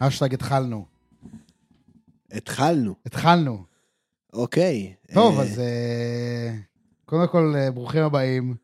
[0.00, 0.86] השטג התחלנו.
[2.32, 3.64] התחלנו, התחלנו.
[4.32, 4.94] אוקיי.
[5.14, 6.56] טוב, אה, אז אה,
[7.04, 8.54] קודם כל, אה, ברוכים הבאים,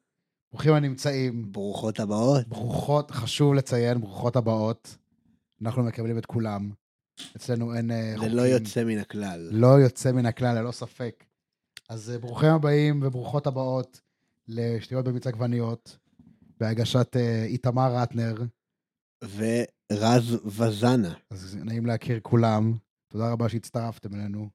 [0.52, 2.48] ברוכים הנמצאים, ברוכות הבאות.
[2.48, 4.96] ברוכות, חשוב לציין, ברוכות הבאות.
[5.62, 6.70] אנחנו מקבלים את כולם.
[7.36, 8.32] אצלנו אין חוקים.
[8.32, 9.48] ללא יוצא מן הכלל.
[9.52, 11.24] לא יוצא מן הכלל, ללא ספק.
[11.88, 14.00] אז ברוכים הבאים וברוכות הבאות
[14.48, 15.98] לשטויות במיץ עגבניות,
[16.60, 18.34] בהגשת איתמר רטנר.
[19.92, 21.14] ורז וזנה.
[21.30, 22.74] אז נעים להכיר כולם.
[23.08, 24.48] תודה רבה שהצטרפתם אלינו.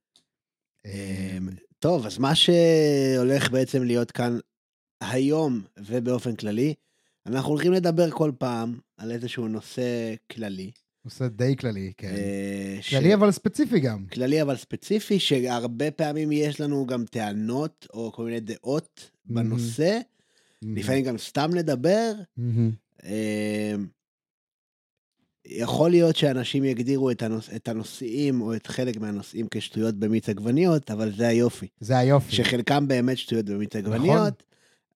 [0.85, 4.39] אמ, טוב, אז מה שהולך בעצם להיות כאן
[5.01, 6.73] היום ובאופן כללי,
[7.25, 10.71] אנחנו הולכים לדבר כל פעם על איזשהו נושא כללי.
[11.05, 12.07] נושא די כללי, כן.
[12.17, 14.05] אה, ש- כללי אבל ספציפי גם.
[14.05, 19.99] כללי אבל ספציפי, שהרבה פעמים יש לנו גם טענות או כל מיני דעות בנושא,
[20.61, 22.11] לפעמים גם סתם לדבר.
[22.37, 22.71] מהמם.
[25.49, 27.49] יכול להיות שאנשים יגדירו את, הנוש...
[27.55, 31.67] את הנושאים או את חלק מהנושאים כשטויות במיץ עגבניות, אבל זה היופי.
[31.79, 32.31] זה היופי.
[32.31, 34.43] שחלקם באמת שטויות במיץ עגבניות,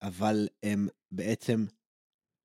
[0.02, 1.64] אבל הם בעצם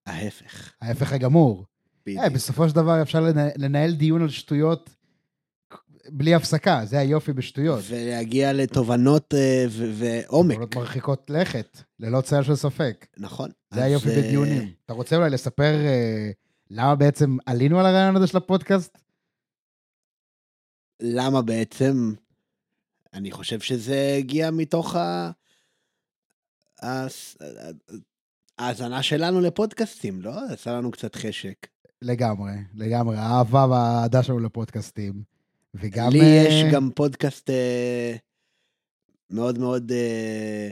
[0.05, 0.73] ההפך.
[0.81, 1.65] ההפך הגמור.
[2.05, 2.23] בדיוק.
[2.23, 4.89] אה, בסופו של דבר אפשר לנהל, לנהל דיון על שטויות
[6.11, 7.83] בלי הפסקה, זה היופי בשטויות.
[7.87, 10.53] ולהגיע לתובנות אה, ו- ועומק.
[10.53, 13.05] תובנות מרחיקות לכת, ללא צל של ספק.
[13.17, 13.49] נכון.
[13.73, 14.71] זה היופי אה, בדיונים.
[14.85, 16.31] אתה רוצה אולי לספר אה,
[16.69, 18.97] למה בעצם עלינו על הרעיון הזה של הפודקאסט?
[21.01, 22.13] למה בעצם?
[23.13, 25.31] אני חושב שזה הגיע מתוך ה...
[28.57, 30.45] ההאזנה שלנו לפודקאסטים, לא?
[30.49, 31.67] עשה לנו קצת חשק.
[32.01, 33.17] לגמרי, לגמרי.
[33.17, 35.23] האהבה והאהדה שלנו לפודקאסטים.
[35.73, 36.09] וגם...
[36.11, 38.15] לי אה, יש גם פודקאסט אה,
[39.29, 40.71] מאוד מאוד אה,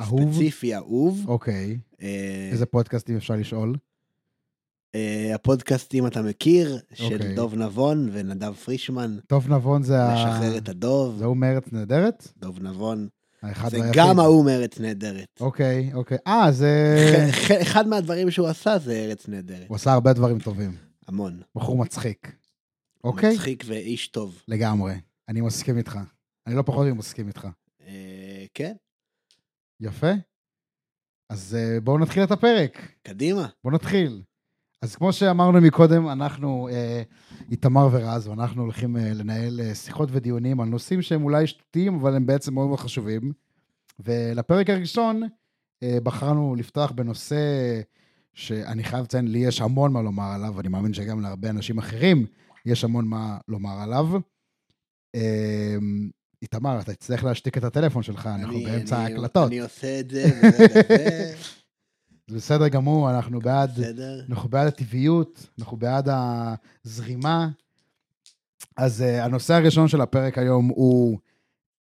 [0.00, 0.32] אהוב.
[0.32, 1.28] ספציפי, אהוב.
[1.28, 1.78] אוקיי.
[2.02, 3.74] אה, איזה פודקאסטים אפשר לשאול?
[4.96, 7.34] אה, הפודקאסט, אם אתה מכיר, של אוקיי.
[7.34, 10.14] דוב נבון ונדב פרישמן, טוב נבון זה ה...
[10.14, 12.28] לשחרר את הדוב, זהו מארץ נהדרת?
[12.38, 13.08] דוב נבון.
[13.42, 14.00] האחד זה והיחיד.
[14.00, 15.28] גם ההוא מארץ נהדרת.
[15.40, 16.18] אוקיי, אוקיי.
[16.26, 16.96] אה, זה...
[17.62, 19.68] אחד מהדברים שהוא עשה זה ארץ נהדרת.
[19.68, 20.76] הוא עשה הרבה דברים טובים.
[21.08, 21.40] המון.
[21.54, 22.36] בחור מצחיק.
[23.04, 23.34] אוקיי?
[23.34, 24.42] מצחיק ואיש טוב.
[24.48, 24.94] לגמרי.
[25.28, 25.98] אני מסכים איתך.
[26.46, 27.48] אני לא פחות מסכים איתך.
[27.86, 28.74] אה, כן,
[29.80, 30.12] יפה.
[31.30, 32.92] אז אה, בואו נתחיל את הפרק.
[33.02, 33.46] קדימה.
[33.64, 34.22] בואו נתחיל.
[34.82, 37.02] אז כמו שאמרנו מקודם, אנחנו, אה,
[37.50, 42.16] איתמר ורז, ואנחנו הולכים אה, לנהל אה, שיחות ודיונים על נושאים שהם אולי שטותיים, אבל
[42.16, 43.32] הם בעצם מאוד מאוד חשובים.
[44.00, 45.22] ולפרק הראשון
[45.84, 47.36] בחרנו לפתוח בנושא
[48.34, 52.26] שאני חייב לציין, לי יש המון מה לומר עליו, ואני מאמין שגם להרבה אנשים אחרים
[52.66, 54.06] יש המון מה לומר עליו.
[55.14, 55.76] אה,
[56.42, 59.48] איתמר, אתה תצטרך להשתיק את הטלפון שלך, אנחנו אני- באמצע אני- ההקלטות.
[59.48, 61.34] אני עושה את זה, ברגע זה,
[62.30, 63.70] זה בסדר גמור, אנחנו בעד...
[63.70, 64.24] בסדר.
[64.30, 66.08] אנחנו בעד הטבעיות, אנחנו בעד
[66.84, 67.48] הזרימה.
[68.76, 71.18] אז uh, הנושא הראשון של הפרק היום הוא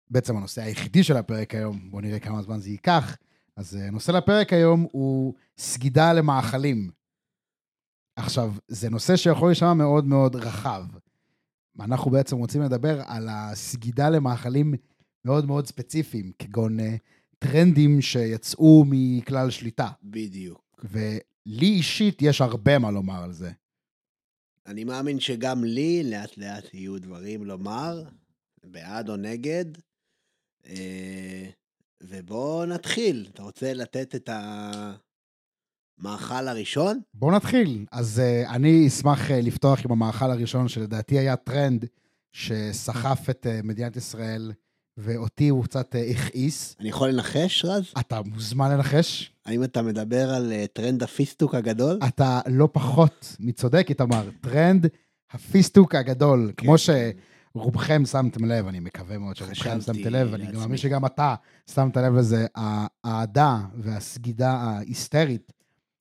[0.09, 3.17] בעצם הנושא היחידי של הפרק היום, בואו נראה כמה זמן זה ייקח.
[3.57, 6.91] אז uh, הנושא לפרק היום הוא סגידה למאכלים.
[8.15, 10.83] עכשיו, זה נושא שיכול להישמע מאוד מאוד רחב.
[11.79, 14.73] אנחנו בעצם רוצים לדבר על הסגידה למאכלים
[15.25, 16.83] מאוד מאוד ספציפיים, כגון uh,
[17.43, 19.89] טרנדים שיצאו מכלל שליטה.
[20.03, 20.85] בדיוק.
[20.91, 23.51] ולי אישית יש הרבה מה לומר על זה.
[24.67, 28.03] אני מאמין שגם לי לאט לאט יהיו דברים לומר,
[28.63, 29.65] בעד או נגד.
[30.65, 31.49] אה,
[32.01, 33.27] ובואו נתחיל.
[33.33, 34.29] אתה רוצה לתת את
[35.99, 36.99] המאכל הראשון?
[37.13, 37.85] בואו נתחיל.
[37.91, 41.85] אז אה, אני אשמח אה, לפתוח עם המאכל הראשון, שלדעתי היה טרנד
[42.31, 44.51] שסחף את אה, מדינת ישראל,
[44.97, 46.75] ואותי הוא קצת אה, הכעיס.
[46.79, 47.83] אני יכול לנחש, רז?
[47.99, 49.31] אתה מוזמן לנחש.
[49.45, 51.99] האם אתה מדבר על אה, טרנד הפיסטוק הגדול?
[52.07, 54.29] אתה לא פחות מצודק, איתמר.
[54.41, 54.87] טרנד
[55.31, 56.51] הפיסטוק הגדול.
[56.57, 56.65] כן.
[56.65, 60.59] כמו שרובכם שמתם לב, אני מקווה מאוד שרובכם שמתם לב, ואני גם.
[60.59, 61.35] מאמין שגם אתה
[61.71, 65.53] שמת לב לזה, האהדה והסגידה ההיסטרית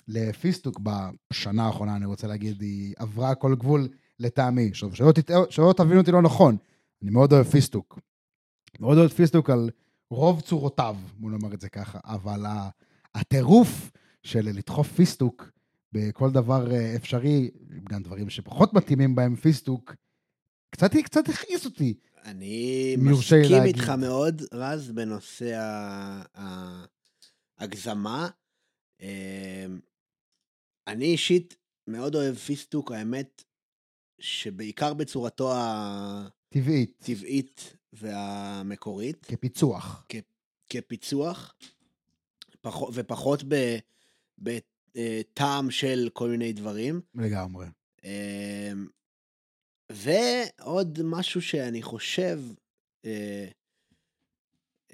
[0.08, 3.88] לפיסטוק בשנה האחרונה, אני רוצה להגיד, היא עברה כל גבול
[4.18, 4.70] לטעמי.
[5.50, 6.56] שלא תבינו אותי לא נכון,
[7.02, 7.98] אני מאוד אוהב פיסטוק.
[8.80, 9.70] מאוד אוהב פיסטוק על
[10.10, 12.44] רוב צורותיו, בוא נאמר את זה ככה, אבל
[13.14, 13.90] הטירוף
[14.22, 15.50] של לדחוף פיסטוק
[15.92, 17.50] בכל דבר אה, אפשרי,
[17.88, 19.94] גם דברים שפחות מתאימים בהם פיסטוק,
[20.70, 21.94] קצת, קצת הכעיס אותי.
[22.24, 23.62] אני מסכים.
[23.64, 25.58] איתך מאוד, רז, בנושא
[27.58, 28.28] ההגזמה.
[29.00, 29.80] אמ,
[30.86, 31.56] אני אישית
[31.86, 33.44] מאוד אוהב פיסטוק, האמת,
[34.20, 35.52] שבעיקר בצורתו
[36.48, 40.06] טבעית, הטבעית והמקורית, כפיצוח.
[40.70, 41.54] כפיצוח,
[42.60, 43.78] פח- ופחות ב-
[44.38, 47.00] בטעם של כל מיני דברים.
[47.14, 47.66] לגמרי.
[48.04, 48.86] אמ,
[49.92, 52.40] ועוד משהו שאני חושב,
[53.04, 53.48] אה,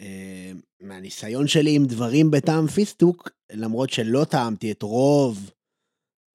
[0.01, 5.51] אה, מהניסיון שלי עם דברים בטעם פיסטוק, למרות שלא טעמתי את רוב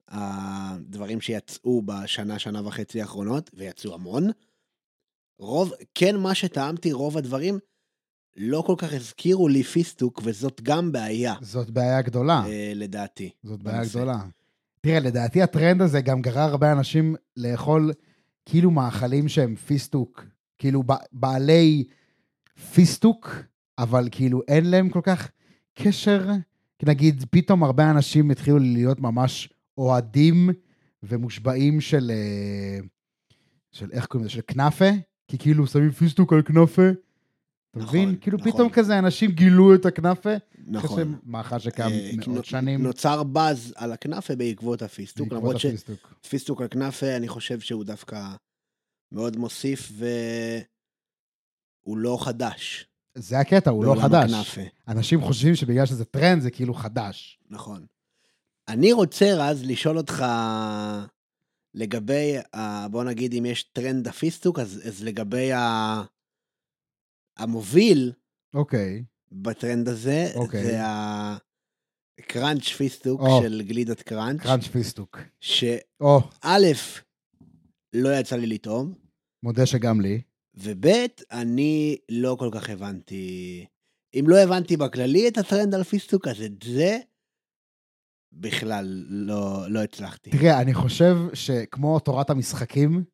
[0.08, 4.30] הדברים שיצאו בשנה, שנה וחצי האחרונות, ויצאו המון,
[5.38, 7.58] רוב, כן מה שטעמתי, רוב הדברים,
[8.36, 12.42] לא כל כך הזכירו לי פיסטוק, וזאת גם בעיה, זאת בעיה גדולה.
[12.46, 13.30] אה, לדעתי.
[13.42, 13.98] זאת בעיה בנושא.
[13.98, 14.18] גדולה.
[14.80, 17.92] תראה, לדעתי הטרנד הזה גם גרר הרבה אנשים לאכול
[18.46, 20.24] כאילו מאכלים שהם פיסטוק,
[20.58, 20.82] כאילו
[21.12, 21.84] בעלי
[22.74, 23.30] פיסטוק,
[23.78, 25.30] אבל כאילו אין להם כל כך
[25.74, 26.30] קשר.
[26.82, 30.50] נגיד, פתאום הרבה אנשים התחילו להיות ממש אוהדים
[31.02, 32.78] ומושבעים של, אה,
[33.72, 34.34] של איך קוראים לזה?
[34.34, 34.90] של כנאפה,
[35.32, 36.82] כי כאילו שמים פיסטוק על כנאפה.
[36.90, 37.00] אתה
[37.80, 38.16] נכון, מבין?
[38.20, 38.52] כאילו נכון.
[38.52, 40.30] פתאום כזה אנשים גילו את הכנאפה.
[40.66, 40.90] נכון.
[40.90, 42.82] אחרי שמאכל שקם אה, מאות נו- שנים.
[42.82, 46.14] נוצר באז על הכנאפה בעקבות הפיסטוק, בעקבות למרות הפיסטוק.
[46.22, 48.22] שפיסטוק על כנאפה, אני חושב שהוא דווקא
[49.12, 49.92] מאוד מוסיף,
[51.84, 52.86] והוא לא חדש.
[53.14, 54.30] זה הקטע, הוא לא חדש.
[54.32, 54.60] הכנאפה.
[54.88, 57.38] אנשים חושבים שבגלל שזה טרנד זה כאילו חדש.
[57.50, 57.86] נכון.
[58.68, 60.24] אני רוצה, רז, לשאול אותך
[61.74, 66.02] לגבי, ה- בוא נגיד, אם יש טרנד הפיסטוק, אז, אז לגבי ה...
[67.36, 68.12] המוביל
[68.54, 69.04] אוקיי.
[69.32, 70.64] בטרנד הזה, אוקיי.
[70.64, 70.78] זה
[72.18, 73.42] הקראנץ' פיסטוק או.
[73.42, 75.18] של גלידת קראנץ', קראנץ' פיסטוק.
[75.40, 76.20] שא', או,
[77.92, 78.94] לא יצא לי לטעום,
[79.42, 80.22] מודה שגם לי.
[80.54, 80.86] וב',
[81.30, 83.66] אני לא כל כך הבנתי,
[84.14, 86.98] אם לא הבנתי בכללי את הטרנד על פיסטוק, אז את זה
[88.32, 90.30] בכלל לא, לא הצלחתי.
[90.30, 93.04] תראה, אני חושב שכמו תורת המשחקים,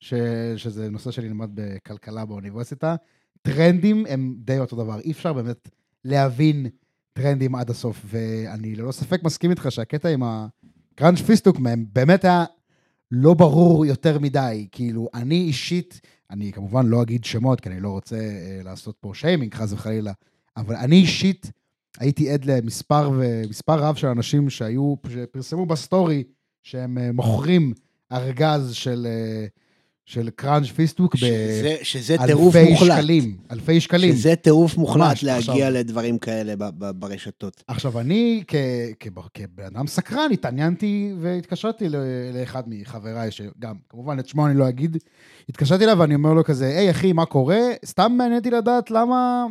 [0.00, 0.14] ש...
[0.56, 2.96] שזה נושא שנלמד בכלכלה באוניברסיטה,
[3.42, 5.00] טרנדים הם די אותו דבר.
[5.00, 5.68] אי אפשר באמת
[6.04, 6.66] להבין
[7.12, 12.44] טרנדים עד הסוף, ואני ללא ספק מסכים איתך שהקטע עם הקראנץ' פיסטוק מהם באמת היה
[13.10, 14.68] לא ברור יותר מדי.
[14.72, 16.00] כאילו, אני אישית,
[16.30, 20.12] אני כמובן לא אגיד שמות, כי אני לא רוצה אה, לעשות פה שיימינג, חס וחלילה,
[20.56, 21.50] אבל אני אישית
[21.98, 26.24] הייתי עד למספר ומספר רב של אנשים שהיו, שפרסמו בסטורי
[26.62, 27.72] שהם אה, מוכרים
[28.12, 29.46] ארגז של, אה,
[30.06, 32.98] של קראנץ' פיסטוק שזה, שזה טירוף באלפי מוחלט.
[32.98, 34.16] שקלים, אלפי שקלים.
[34.16, 35.70] שזה טירוף מוחלט ממש, להגיע עכשיו.
[35.70, 37.64] לדברים כאלה ב- ב- ברשתות.
[37.66, 38.42] עכשיו, אני
[39.34, 41.88] כבן אדם סקרן התעניינתי והתקשרתי
[42.34, 44.96] לאחד מחבריי, שגם, כמובן, את שמו אני לא אגיד,
[45.48, 47.60] התקשרתי אליו ואני אומר לו כזה, היי אחי, מה קורה?
[47.84, 49.46] סתם מעניין אותי לדעת למה,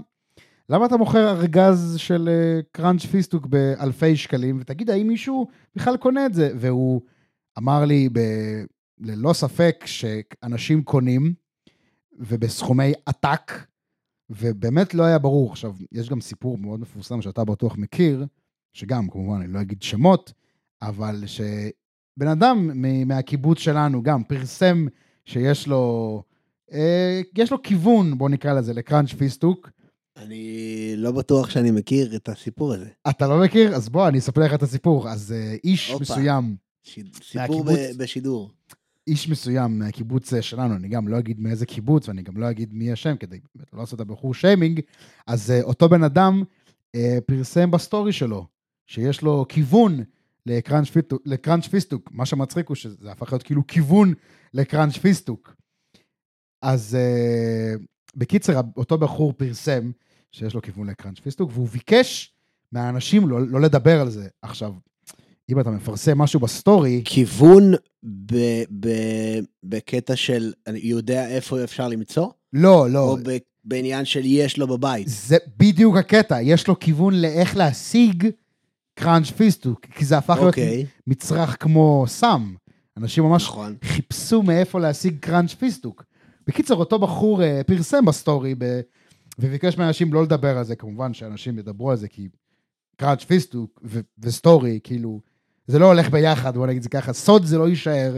[0.72, 6.26] למה אתה מוכר ארגז של אה, קראנץ' פיסטוק באלפי שקלים, ותגיד, האם מישהו בכלל קונה
[6.26, 6.52] את זה?
[6.56, 7.02] והוא
[7.58, 8.20] אמר לי, ב...
[9.00, 11.34] ללא ספק, שאנשים קונים,
[12.20, 13.52] ובסכומי עתק,
[14.30, 15.52] ובאמת לא היה ברור.
[15.52, 18.26] עכשיו, יש גם סיפור מאוד מפורסם שאתה בטוח מכיר,
[18.74, 20.34] שגם, כמובן, אני לא אגיד שמות,
[20.82, 22.70] אבל שבן אדם
[23.08, 24.86] מהקיבוץ שלנו גם פרסם
[25.26, 26.24] שיש לו,
[26.72, 29.70] אה, יש לו כיוון, בוא נקרא לזה, לקראנץ' פיסטוק.
[30.18, 32.90] אני לא בטוח שאני מכיר את הסיפור הזה.
[33.10, 33.76] אתה לא מכיר?
[33.76, 35.10] אז בוא, אני אספר לך את הסיפור.
[35.10, 36.02] אז אה, איש הופה.
[36.02, 37.00] מסוים, ש...
[37.24, 37.66] סיפור ב...
[37.66, 37.98] מהקיבוץ.
[37.98, 38.52] בשידור.
[39.08, 42.74] איש מסוים מהקיבוץ אה, שלנו, אני גם לא אגיד מאיזה קיבוץ, ואני גם לא אגיד
[42.74, 44.82] מי השם, כדי באמת לא לעשות את הבחור שיימינג,
[45.28, 46.44] אז אה, אותו בן אדם
[46.96, 48.48] אה, פרסם בסטורי שלו,
[48.88, 50.04] שיש לו כיוון
[50.46, 52.10] לקראנץ' פיסטוק, לקראנץ' פיסטוק.
[52.12, 54.14] מה שמצחיק הוא שזה הפך להיות כאילו כיוון
[54.54, 55.56] לקראנץ' פיסטוק.
[56.62, 57.74] אז אה,
[58.16, 59.92] בקיצר, אותו בחור פרסם
[60.32, 62.34] שיש לו כיוון לקראנץ' פיסטוק, והוא ביקש
[62.72, 64.28] מהאנשים לא, לא לדבר על זה.
[64.42, 64.74] עכשיו,
[65.50, 67.74] אם אתה מפרסם משהו בסטורי, כיוון
[68.04, 68.36] ב...
[68.80, 68.90] ב...
[69.64, 73.38] בקטע של אני יודע איפה אפשר למצוא, לא, לא, או ב...
[73.66, 75.08] בעניין של יש לו בבית.
[75.08, 78.28] זה בדיוק הקטע, יש לו כיוון לאיך להשיג
[78.96, 82.54] קראנץ' פיסטוק, כי זה הפך להיות אוקיי, מצרך כמו סם.
[82.98, 83.76] אנשים ממש נכון.
[83.84, 86.04] חיפשו מאיפה להשיג קראנץ' פיסטוק.
[86.48, 88.82] בקיצר, אותו בחור אה, פרסם בסטורי ב...
[89.40, 92.30] וביקש מאנשים לא לדבר על זה, כמובן שאנשים ידברו על זה, כי
[92.96, 94.00] קראנץ' פיסטוק ו...
[94.20, 95.22] וסטורי, כאילו,
[95.68, 98.18] זה לא הולך ביחד, בוא נגיד זה ככה, סוד זה לא יישאר.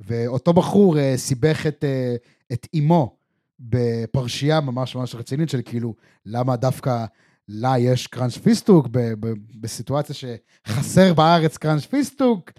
[0.00, 2.16] ואותו בחור אה, סיבך את, אה,
[2.52, 3.16] את אימו
[3.60, 5.94] בפרשייה ממש ממש רצינית של כאילו,
[6.26, 7.04] למה דווקא
[7.48, 12.50] לה יש קראנץ' פיסטוק ב- ב- בסיטואציה שחסר בארץ קראנץ' פיסטוק.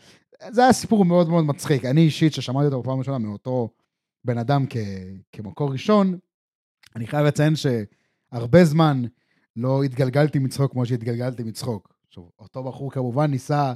[0.52, 1.86] זה היה סיפור מאוד מאוד מצחיק.
[1.86, 3.70] אני אישית, ששמעתי אותו בפעם הראשונה מאותו
[4.26, 4.78] בן אדם כ-
[5.32, 6.18] כמקור ראשון,
[6.96, 9.02] אני חייב לציין שהרבה זמן
[9.56, 11.94] לא התגלגלתי מצחוק כמו שהתגלגלתי מצחוק.
[12.08, 13.74] עכשיו, אותו בחור כמובן ניסה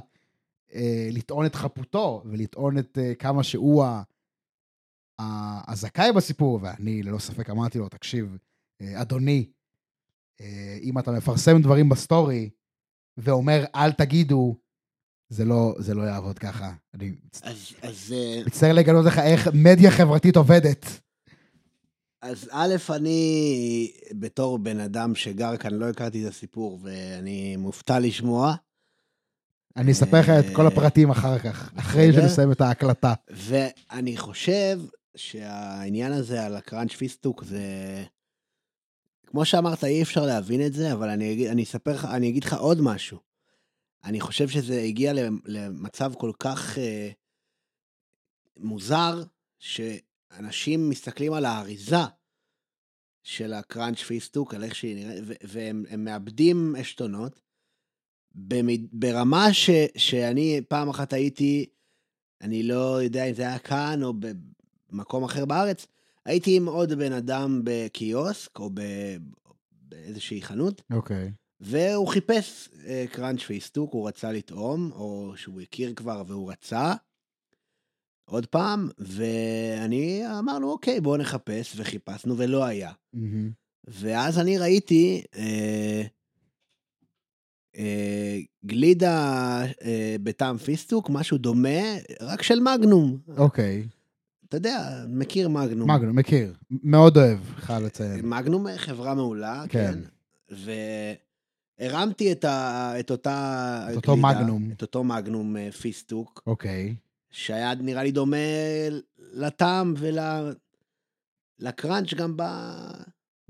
[0.74, 4.02] אה, לטעון את חפותו ולטעון את אה, כמה שהוא ה-
[5.18, 8.36] ה- הזכאי בסיפור, ואני ללא ספק אמרתי לו, תקשיב,
[8.80, 9.50] אה, אדוני,
[10.40, 12.50] אה, אם אתה מפרסם דברים בסטורי
[13.16, 14.56] ואומר אל תגידו,
[15.28, 16.72] זה לא, זה לא יעבוד ככה.
[16.94, 21.00] אני אז, אה, מצטער לגלות לך איך מדיה חברתית עובדת.
[22.24, 28.54] אז א', אני בתור בן אדם שגר כאן, לא הכרתי את הסיפור, ואני מופתע לשמוע.
[29.76, 32.12] אני אספר לך את כל הפרטים אחר כך, אחרי.
[32.12, 33.14] שנסיים את ההקלטה.
[33.30, 34.80] ואני חושב
[35.16, 37.62] שהעניין הזה על הקראנץ' פיסטוק זה...
[39.26, 42.44] כמו שאמרת, אי אפשר להבין את זה, אבל אני אגיד, אני אספר לך, אני אגיד
[42.44, 43.18] לך עוד משהו.
[44.04, 47.10] אני חושב שזה הגיע למ- למצב כל כך אה,
[48.56, 49.22] מוזר,
[50.36, 51.96] שאנשים מסתכלים על האריזה
[53.22, 57.40] של הקראנץ' פיסטוק, על איך שהיא נראית, והם הם מאבדים עשתונות,
[58.92, 61.66] ברמה ש, שאני פעם אחת הייתי,
[62.40, 64.12] אני לא יודע אם זה היה כאן או
[64.90, 65.86] במקום אחר בארץ,
[66.24, 69.16] הייתי עם עוד בן אדם בקיוסק או ב-
[69.70, 71.32] באיזושהי חנות, אוקיי.
[71.60, 76.94] והוא חיפש אה, קראנץ' פיסטוק, הוא רצה לטעום, או שהוא הכיר כבר והוא רצה.
[78.24, 82.92] עוד פעם, ואני אמרנו, אוקיי, בואו נחפש, וחיפשנו ולא היה.
[83.84, 86.02] ואז אני ראיתי אה,
[87.76, 91.78] אה, גלידה אה, בטעם פיסטוק, משהו דומה,
[92.20, 93.18] רק של מגנום.
[93.36, 93.86] אוקיי.
[94.48, 95.90] אתה יודע, מכיר מגנום.
[95.90, 96.54] מגנום, מכיר.
[96.70, 98.28] מאוד אוהב, חייב לציין.
[98.28, 99.94] מגנום חברה מעולה, כן.
[100.48, 100.56] כן.
[101.80, 104.70] והרמתי את, ה, את אותה את אותו גלידה, מגנום.
[104.76, 106.94] את אותו מגנום פיסטוק, אוקיי.
[107.34, 108.36] שהיה נראה לי דומה
[109.18, 109.94] לטעם
[111.60, 112.42] ולקראנץ' גם ב,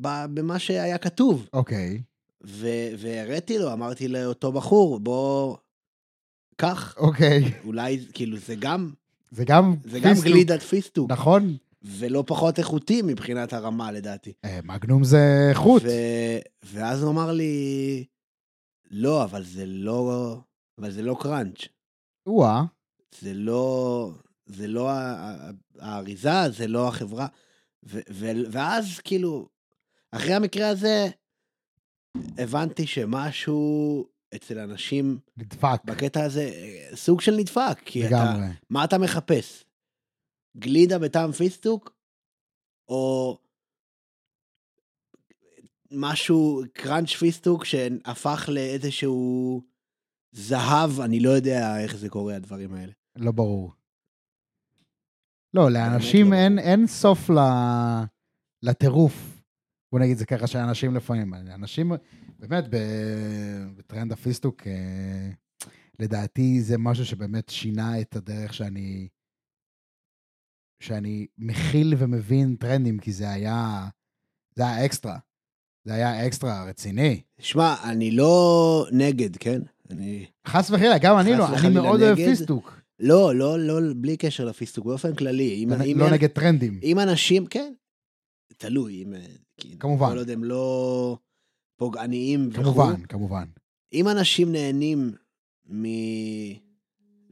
[0.01, 1.49] ב, במה שהיה כתוב.
[1.53, 2.03] אוקיי.
[2.47, 5.57] ו- והראיתי לו, אמרתי לאותו בחור, בוא,
[6.57, 7.43] קח, אוקיי.
[7.65, 8.91] אולי, כאילו, זה גם,
[9.31, 11.57] זה גם זה גם פיסטוק, גלידת פיסטוק, נכון?
[11.83, 14.33] ולא פחות איכותי מבחינת הרמה, לדעתי.
[14.45, 15.83] אה, מגנום זה חוט.
[15.83, 18.05] ו- ואז הוא אמר לי,
[18.91, 20.37] לא, אבל זה לא,
[20.79, 21.69] אבל זה לא קראנץ'.
[22.27, 22.65] או-אה.
[23.21, 24.11] זה לא,
[24.47, 24.91] זה לא
[25.79, 27.27] האריזה, זה לא החברה.
[27.85, 29.49] ו- ו- ואז כאילו,
[30.13, 31.07] אחרי המקרה הזה,
[32.39, 35.81] הבנתי שמשהו אצל אנשים נדפק.
[35.85, 36.51] בקטע הזה,
[36.95, 38.47] סוג של נדפק, כי אתה, לגמרי.
[38.71, 39.65] מה אתה מחפש?
[40.57, 41.97] גלידה בטעם פיסטוק?
[42.89, 43.39] או
[45.91, 49.63] משהו, קראנץ' פיסטוק שהפך לאיזשהו
[50.33, 52.93] זהב, אני לא יודע איך זה קורה, הדברים האלה.
[53.17, 53.73] לא ברור.
[55.55, 56.59] לא, לאנשים לא אין.
[56.59, 57.39] אין סוף ל...
[58.63, 59.43] לטירוף.
[59.93, 61.93] בוא נגיד זה ככה שאנשים לפעמים, אנשים,
[62.39, 65.31] באמת, ב- בטרנד הפיסטוק, אה,
[65.99, 69.09] לדעתי זה משהו שבאמת שינה את הדרך שאני,
[70.81, 73.89] שאני מכיל ומבין טרנדים, כי זה היה,
[74.55, 75.19] זה היה אקסטרה.
[75.85, 77.23] זה היה אקסטרה רציני.
[77.39, 79.61] שמע, אני לא נגד, כן?
[79.91, 80.27] אני...
[80.47, 82.17] חס וחלילה, גם אני לא, אני מאוד אוהב.
[82.17, 82.84] פיסטוק.
[82.99, 85.55] לא, לא, לא, בלי קשר לפיסטוק, באופן כללי.
[85.55, 86.81] אם, אם, לא נגד טרנדים.
[86.83, 87.73] אם אנשים, כן,
[88.57, 89.15] תלוי, אם...
[89.15, 90.11] אה, כי כמובן.
[90.11, 91.19] כל עוד הם לא
[91.77, 92.63] פוגעניים וכו'.
[92.63, 93.45] כמובן, כמובן.
[93.93, 95.13] אם אנשים נהנים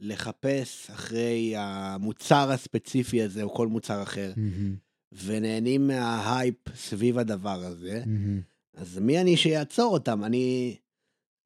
[0.00, 4.76] מלחפש אחרי המוצר הספציפי הזה, או כל מוצר אחר, מהמם,
[5.24, 8.40] ונהנים מההייפ סביב הדבר הזה, מהמם.
[8.74, 10.24] אז מי אני שיעצור אותם?
[10.24, 10.76] אני,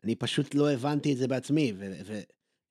[0.04, 2.20] אני פשוט לא הבנתי את זה בעצמי, ו-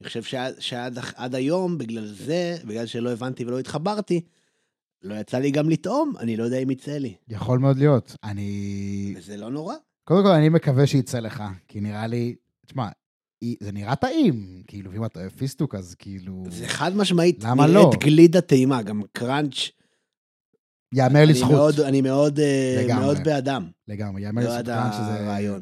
[0.01, 4.21] ואני חושב שעד, שעד עד היום, בגלל זה, בגלל שלא הבנתי ולא התחברתי,
[5.03, 7.15] לא יצא לי גם לטעום, אני לא יודע אם יצא לי.
[7.27, 8.15] יכול מאוד להיות.
[8.23, 9.13] אני...
[9.17, 9.75] וזה לא נורא.
[10.03, 12.35] קודם כל, אני מקווה שיצא לך, כי נראה לי...
[12.65, 12.87] תשמע,
[13.59, 14.63] זה נראה טעים.
[14.67, 16.43] כאילו, אם אתה אוהב פיסטוק, אז כאילו...
[16.49, 17.99] זה חד משמעית למה נראית לא?
[17.99, 19.69] גלידה טעימה, גם קראנץ'.
[20.93, 21.51] יאמר אני לזכות.
[21.51, 23.05] מאוד, אני מאוד, אה, לגמרי.
[23.05, 23.69] מאוד באדם.
[23.87, 25.59] לגמרי, יאמר לא לזכותך עד שזה.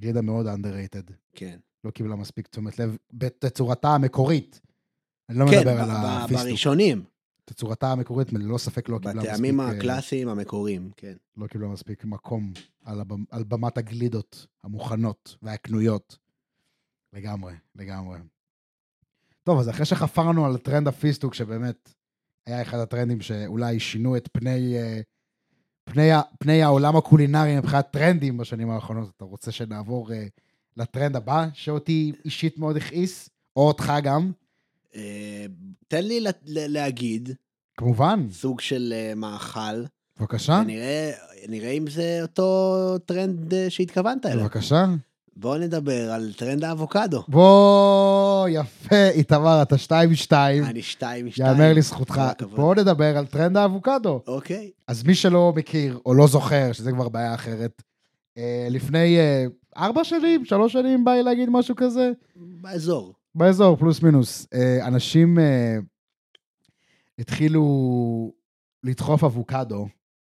[0.00, 1.12] גלידה מאוד underrated.
[1.34, 1.56] כן.
[1.84, 4.60] לא קיבלה מספיק תשומת לב בתצורתה המקורית.
[5.28, 6.46] אני לא כן, מדבר על הפיסטוק.
[6.46, 7.04] בראשונים.
[7.44, 9.30] תצורתה המקורית, ללא ספק לא קיבלה מספיק...
[9.30, 11.14] בטעמים אה, הקלאסיים המקוריים, כן.
[11.36, 12.52] לא קיבלה מספיק מקום
[12.84, 16.18] על, הבמ, על במת הגלידות המוכנות והקנויות.
[17.12, 18.18] לגמרי, לגמרי.
[19.42, 21.94] טוב, אז אחרי שחפרנו על טרנד הפיסטוק, שבאמת
[22.46, 25.00] היה אחד הטרנדים שאולי שינו את פני, אה,
[25.84, 30.26] פני, פני העולם הקולינרי מבחינת טרנדים בשנים האחרונות, אתה רוצה שנעבור אה,
[30.76, 34.32] לטרנד הבא, שאותי אישית מאוד הכעיס, או אותך גם,
[34.96, 35.46] אה,
[35.88, 37.30] תן לי להגיד,
[37.76, 39.84] כמובן, סוג של אה, מאכל,
[40.20, 41.12] בבקשה, ונראה
[41.48, 44.44] נראה אם זה אותו טרנד אה, שהתכוונת אליו.
[44.44, 44.86] בבקשה.
[45.36, 47.22] בואו נדבר על טרנד האבוקדו.
[47.28, 50.64] בוא, יפה, איתמר, אתה שתיים משתיים.
[50.64, 51.48] אני שתיים משתיים.
[51.48, 52.20] יאמר לזכותך.
[52.56, 54.22] בואו נדבר על טרנד האבוקדו.
[54.26, 54.70] אוקיי.
[54.88, 57.82] אז מי שלא מכיר או לא זוכר, שזה כבר בעיה אחרת,
[58.70, 59.18] לפני
[59.76, 63.14] ארבע שנים, שלוש שנים, בא לי להגיד משהו כזה, באזור.
[63.34, 64.46] באזור, פלוס מינוס.
[64.54, 65.76] אה, אנשים אה,
[67.18, 68.32] התחילו
[68.84, 69.88] לדחוף אבוקדו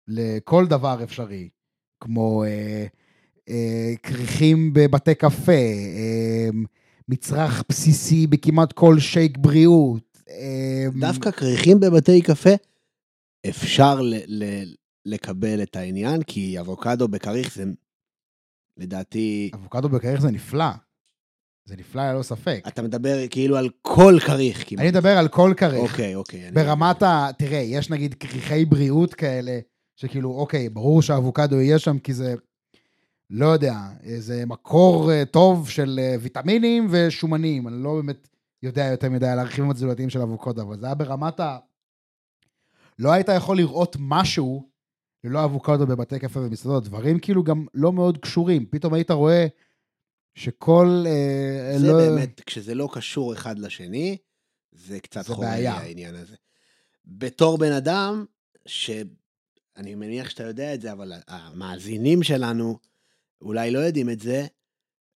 [0.08, 1.50] לכל דבר אפשרי,
[2.00, 2.86] כמו אה,
[4.03, 5.51] כריכים בבתי קפה,
[7.10, 10.17] מצרך בסיסי בכמעט כל שייק בריאות.
[11.00, 12.50] דווקא כריכים בבתי קפה,
[13.50, 14.74] אפשר ל- ל-
[15.06, 17.63] לקבל את העניין, כי אבוקדו בכריך זה,
[18.77, 20.65] לדעתי, אבוקדו בקרח זה נפלא.
[21.65, 22.63] זה נפלא ללא ספק.
[22.67, 24.81] אתה מדבר כאילו על כל כריך כמעט.
[24.81, 25.91] אני מדבר על כל כריך.
[25.91, 26.51] אוקיי, אוקיי.
[26.51, 27.29] ברמת ה...
[27.38, 29.60] תראה, יש נגיד כריכי בריאות כאלה,
[29.96, 32.36] שכאילו, אוקיי, ברור שאבוקדו יהיה שם, כי זה,
[33.29, 33.75] לא יודע,
[34.17, 37.67] זה מקור אה, טוב של אה, ויטמינים ושומנים.
[37.67, 38.27] אני לא באמת
[38.63, 41.57] יודע יותר מדי על הרכיבים התזונתיים של אבוקדו, אבל זה היה ברמת ה...
[43.00, 44.69] לא היית יכול לראות משהו
[45.24, 46.83] ללא אבוקדו בבתי קפה ומסעדות.
[46.83, 48.65] דברים כאילו גם לא מאוד קשורים.
[48.65, 49.47] פתאום היית רואה
[50.36, 51.03] שכל...
[51.07, 51.97] אה, זה לא...
[51.97, 54.17] באמת, כשזה לא קשור אחד לשני,
[54.71, 55.74] זה קצת זה בעיה.
[55.74, 56.36] העניין הזה.
[57.05, 58.25] בתור בן אדם,
[58.65, 62.79] שאני מניח שאתה יודע את זה, אבל המאזינים שלנו
[63.41, 64.45] אולי לא יודעים את זה,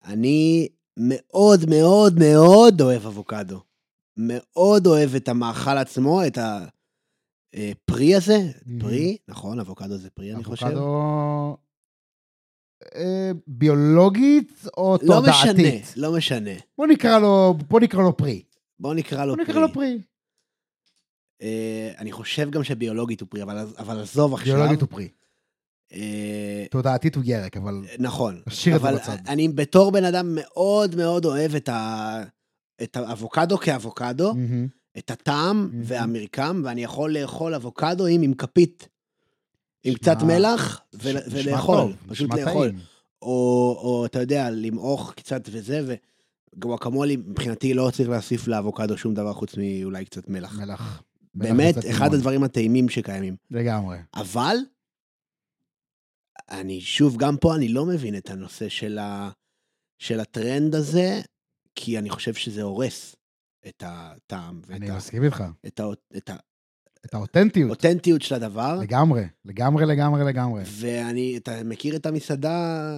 [0.03, 3.62] אני מאוד מאוד מאוד אוהב אבוקדו.
[4.17, 6.38] מאוד אוהב את המאכל עצמו, את
[7.53, 8.79] הפרי הזה, מהמם.
[8.79, 10.65] פרי, נכון, אבוקדו זה פרי, אני חושב.
[10.65, 11.58] אבוקדו
[12.96, 15.55] אה, ביולוגית או לא תודעתית?
[15.55, 16.51] משנה, לא משנה.
[16.77, 18.43] בוא נקרא לו, בוא נקרא לו פרי.
[18.79, 19.53] בוא נקרא לו בוא פרי.
[19.53, 20.01] נקרא לו פרי.
[21.41, 24.55] אה, אני חושב גם שביולוגית הוא פרי, אבל, אבל עזוב עכשיו.
[24.55, 25.10] ביולוגית הוא פרי.
[25.93, 28.41] אה, תודעתית הוא ירק, אבל נכון.
[28.48, 29.17] נשאיר את זה בצד.
[29.27, 32.24] אני בתור בן אדם מאוד מאוד אוהב את, ה...
[32.84, 34.34] את האבוקדו כאבוקדו.
[34.98, 35.81] את הטעם מהמם.
[35.83, 38.87] והמרקם, ואני יכול לאכול אבוקדו עם, כפית.
[39.83, 40.81] עם קצת מלח.
[40.94, 41.77] נשמע ולאכול.
[41.77, 42.70] טוב, פשוט לאכול.
[42.70, 42.79] טעים.
[43.22, 45.96] או, או אתה יודע, למעוך קצת וזה,
[46.55, 50.59] וגואקמולי מבחינתי לא צריך להוסיף לאבוקדו שום דבר חוץ מאולי קצת מלח.
[50.59, 51.03] מלח.
[51.35, 52.13] באמת, מלח אחד.
[52.13, 53.35] הדברים הטעימים שקיימים.
[53.51, 53.98] לגמרי.
[54.16, 54.55] אבל,
[56.50, 59.29] אני שוב, גם פה אני לא מבין את הנושא של, ה,
[60.00, 61.22] של הטרנד הזה,
[61.75, 63.16] כי אני חושב שזה הורס
[63.67, 65.43] את הטעם ואת אני ה, מסכים איתך.
[65.67, 65.85] את ה,
[66.17, 66.29] את
[67.05, 67.69] את האותנטיות.
[67.69, 68.79] האותנטיות של הדבר.
[68.81, 69.24] לגמרי.
[69.45, 70.63] לגמרי, לגמרי, לגמרי.
[70.67, 72.93] ואני, אתה מכיר את המסעדה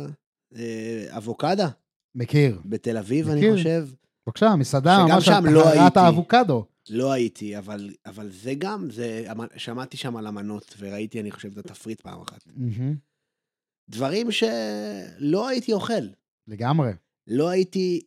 [0.56, 1.70] אה, אבוקדה
[2.16, 2.62] מכיר.
[2.66, 3.56] בתל אביב, אני מכיר.
[3.56, 3.88] חושב?
[4.28, 5.98] בבקשה, מסעדה ממש על לא טהרת.
[5.98, 6.66] האבוקדו.
[6.90, 9.26] לא הייתי, אבל, אבל זה גם, זה,
[9.58, 12.44] שמעתי שם על המנות, וראיתי, אני חושב, את התפריט פעם אחת.
[12.56, 12.96] מהמם.
[13.90, 16.08] דברים שלא הייתי אוכל.
[16.48, 16.92] לגמרי.
[17.28, 18.02] לא הייתי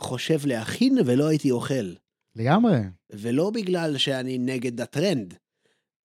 [0.00, 1.94] חושב להכין ולא הייתי אוכל.
[2.36, 2.78] לגמרי.
[3.10, 5.34] ולא בגלל שאני נגד הטרנד,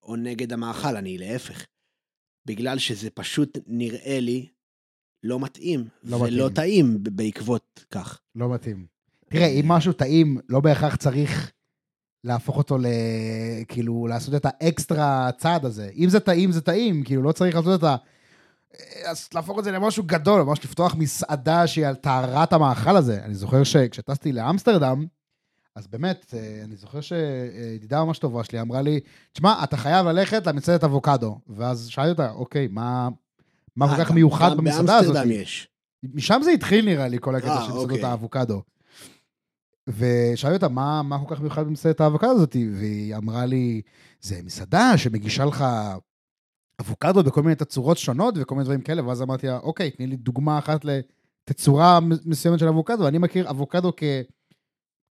[0.04, 1.66] או נגד המאכל, אני להפך.
[2.46, 4.48] בגלל שזה פשוט נראה לי
[5.24, 6.50] לא מתאים, לא ולא מתאים.
[6.50, 8.20] טעים ב- בעקבות כך.
[8.36, 8.86] לא מתאים.
[9.30, 11.52] תראה, אם משהו טעים, לא בהכרח צריך
[12.24, 12.86] להפוך אותו ל...
[13.68, 15.90] כאילו, לעשות את האקסטרה צעד הזה.
[15.96, 17.96] אם זה טעים, זה טעים, כאילו, לא צריך לעשות את ה...
[19.06, 23.20] אז להפוך את זה למשהו גדול, ממש לפתוח מסעדה שהיא על טהרת המאכל הזה.
[23.24, 25.06] אני זוכר שכשטסתי לאמסטרדם,
[25.76, 29.00] אז באמת, אה, אני זוכר שידידה ממש טובה שלי אמרה לי,
[29.34, 31.40] תשמע, אתה חייב ללכת למסעדת אבוקדו.
[31.48, 33.10] ואז שאלתי אותה, אוקיי, מה,
[33.76, 35.14] מה כל אה, כך מיוחד במסעדה הזאת?
[35.14, 35.68] באמסטרדם יש.
[36.04, 38.06] משם זה התחיל נראה לי, כל הקטע אה, של מסעדות אוקיי.
[38.06, 38.62] האבוקדו.
[39.88, 42.56] ושאלתי אותה, מה, מה כל כך מיוחד במסעדת האבוקדו הזאת?
[42.76, 43.82] והיא אמרה לי,
[44.22, 45.66] זה מסעדה שמגישה לך
[46.82, 50.16] אבוקדו בכל מיני תצורות שונות וכל מיני דברים כאלה, ואז אמרתי לה, אוקיי, תני לי
[50.16, 54.04] דוגמה אחת לתצורה מסוימת של אבוקדו, אני מכיר אבוקדו כ,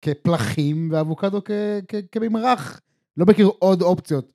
[0.01, 1.51] כפלחים ואבוקדו כ,
[1.87, 2.81] כ, כממרח,
[3.17, 4.31] לא מכיר עוד אופציות.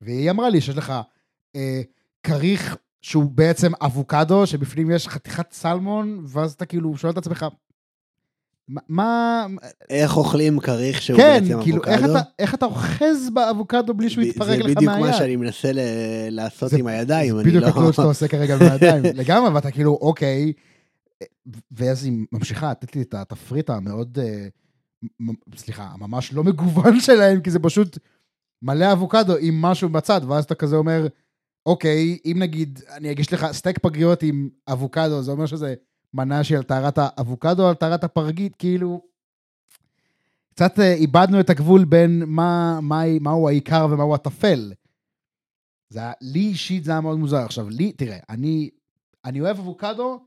[0.00, 0.92] והיא אמרה לי שיש לך
[1.56, 1.82] אה,
[2.22, 7.46] כריך שהוא בעצם אבוקדו, שבפנים יש חתיכת סלמון, ואז אתה כאילו שואל את עצמך,
[8.68, 9.46] מה-.
[9.90, 12.10] איך אוכלים כריך שהוא כן, בעצם כאילו, אבוקדו?
[12.18, 15.14] אתה, איך אתה אוחז באבוקדו בלי שהוא יתפרק לך זה בדיוק מה מהיד?
[15.14, 15.78] שאני מנסה ל-
[16.30, 17.68] לעשות זה- עם הידיים, זה אני בדיוק לא...
[17.68, 20.52] הפעולות שאתה עושה כרגע בידיים, לגמרי, ואתה כאילו, אוקיי,
[21.70, 24.46] ואז היא ממשיכה לתת לי את התפריט המאוד, אה,
[25.56, 27.98] סליחה, הממש לא מגוון שלהם, כי זה פשוט
[28.62, 31.06] מלא אבוקדו עם משהו בצד, ואז אתה כזה אומר,
[31.66, 35.74] אוקיי, אם נגיד, אני אגיש לך סטייק פגריות עם אבוקדו, זה אומר שזה
[36.14, 39.08] מנה על טהרת האבוקדו על טהרת הפרגית, כאילו...
[40.58, 44.72] קצת אה, איבדנו את הגבול בין מה, מה, מהו העיקר ומהו הטפל.
[45.88, 47.44] זה היה, לי אישית זה היה מאוד מוזר.
[47.44, 48.70] עכשיו, לי, תראה, אני,
[49.24, 50.20] אני אוהב אבוקדו,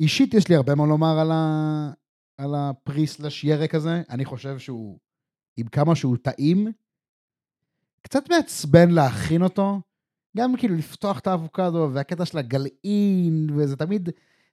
[0.00, 1.90] אישית יש לי הרבה מה לומר על, ה,
[2.38, 4.02] על הפרי סלש ירק הזה.
[4.10, 4.98] אני חושב שהוא,
[5.56, 6.72] עם כמה שהוא טעים,
[8.02, 9.80] קצת מעצבן להכין אותו.
[10.36, 14.08] גם כאילו לפתוח את האבוקדו, והקטע של הגלעין, וזה תמיד,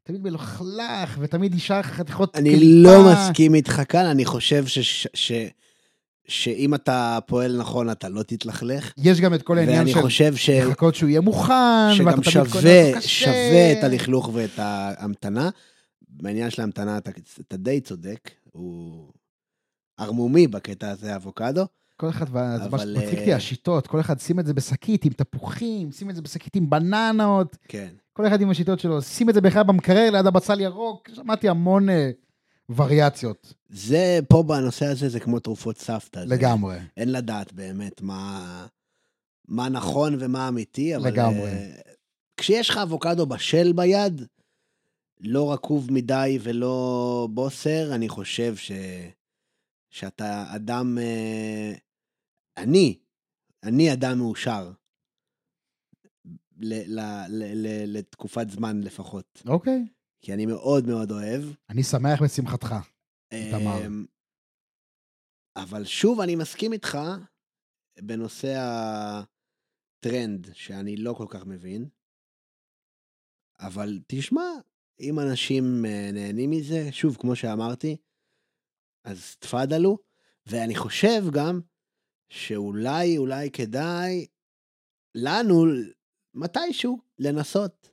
[0.10, 2.66] תמיד מלוכלך, ותמיד לך חתיכות אני קליפה.
[2.68, 5.32] לא מסכים איתך כאן, אני חושב ש- ש-
[6.28, 8.94] שאם אתה פועל נכון, אתה לא תתלכלך.
[8.98, 10.50] יש גם את כל העניין ואני של חושב ש...
[10.50, 13.02] לחכות שהוא יהיה מוכן, שגם שווה.
[13.02, 15.50] שווה את הלכלוך ואת ההמתנה.
[16.10, 19.08] בעניין של ההמתנה אתה, אתה די צודק, הוא
[19.98, 21.66] ערמומי בקטע הזה, אבוקדו.
[22.00, 25.14] כל אחד, זה מה שמצחיק אותי, אה, השיטות, כל אחד שים את זה בשקית עם
[25.14, 27.90] תפוחים, שים את זה בשקית עם בננות, כן.
[28.14, 31.90] כל אחד עם השיטות שלו, שים את זה בכלל במקרר ליד הבצל ירוק, שמעתי המון
[31.90, 32.12] אה,
[32.70, 36.20] וריאציות, זה, פה בנושא הזה, זה כמו תרופות סבתא.
[36.20, 36.78] זה- לגמרי.
[36.98, 38.66] אין לדעת באמת מה,
[39.48, 41.08] מה נכון ומה אמיתי, אבל...
[41.08, 41.50] לגמרי.
[41.52, 41.72] אה,
[42.38, 44.22] כשיש לך אבוקדו בשל ביד,
[45.22, 48.72] לא רקוב מדי ולא בוסר, אני חושב ש...
[49.90, 50.98] שאתה אדם...
[50.98, 51.74] אה,
[52.64, 53.00] אני,
[53.64, 54.72] אני אדם מאושר.
[56.62, 59.42] ל, ל, ל, ל, לתקופת זמן לפחות.
[59.48, 59.88] אוקיי.
[60.22, 61.44] כי אני מאוד מאוד אוהב.
[61.70, 62.76] אני שמח בשמחתך.
[63.32, 63.86] איתמר.
[63.86, 64.06] אמ,
[65.56, 66.98] אבל שוב, אני מסכים איתך
[68.02, 68.56] בנושא
[70.00, 71.90] הטרנד, שאני לא כל כך מבין.
[73.60, 74.50] אבל תשמע,
[75.00, 77.98] אם אנשים אה, נהנים מזה, שוב, כמו שאמרתי,
[79.04, 79.98] אז תפאדלו.
[80.46, 81.62] ואני חושב גם
[82.30, 84.26] שאולי, אולי כדאי
[85.16, 85.66] לנו,
[86.34, 87.90] מתישהו, לנסות.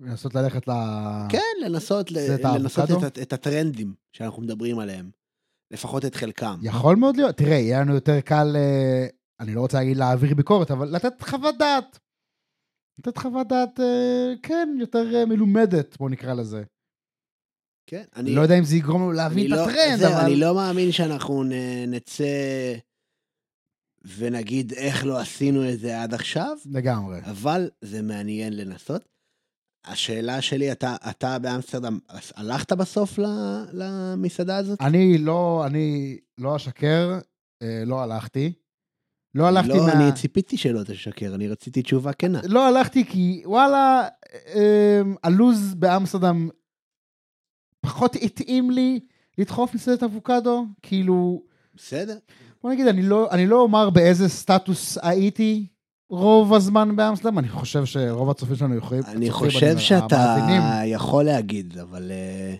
[0.00, 0.72] לנסות ללכת ל...
[1.28, 3.04] כן, לנסות, לנסות?
[3.06, 5.10] את, את הטרנדים שאנחנו מדברים עליהם.
[5.70, 6.58] לפחות את חלקם.
[6.62, 9.06] יכול מאוד להיות, תראה, יהיה לנו יותר קל, אה,
[9.40, 11.98] אני לא רוצה להגיד להעביר ביקורת, אבל לתת חוות דעת.
[12.98, 16.62] לתת חוות דעת, אה, כן, יותר אה, מלומדת, בוא נקרא לזה.
[17.86, 20.24] כן, אני לא יודע אם זה יגרום לנו להבין את לא- הטרנד, אבל...
[20.24, 21.44] אני לא מאמין שאנחנו
[21.88, 22.24] נצא
[24.16, 27.18] ונגיד איך לא עשינו את זה עד עכשיו, לגמרי.
[27.24, 29.08] אבל זה מעניין לנסות.
[29.84, 31.98] השאלה שלי, אתה, אתה באמסטרדם,
[32.34, 33.18] הלכת בסוף
[33.72, 34.80] למסעדה הזאת?
[34.80, 37.18] אני לא, אני לא אשקר,
[37.62, 38.52] אה, לא הלכתי.
[39.34, 39.92] לא הלכתי לא, מה...
[39.92, 42.40] אני ציפיתי שלא תשקר, אני רציתי תשובה כנה.
[42.44, 44.08] לא הלכתי כי וואלה,
[44.54, 46.48] אה, הלוז באמסטרדם
[47.80, 49.00] פחות התאים לי
[49.38, 51.42] לדחוף מסעדת אבוקדו, כאילו,
[51.74, 52.18] בסדר.
[52.62, 55.66] בוא נגיד, אני לא, אני לא אומר באיזה סטטוס הייתי
[56.10, 59.02] רוב הזמן באמסטרדם, אני חושב שרוב הצופים שלנו יכולים...
[59.06, 62.10] אני חושב שאתה המאזינים, יכול להגיד, אבל...
[62.10, 62.54] אה,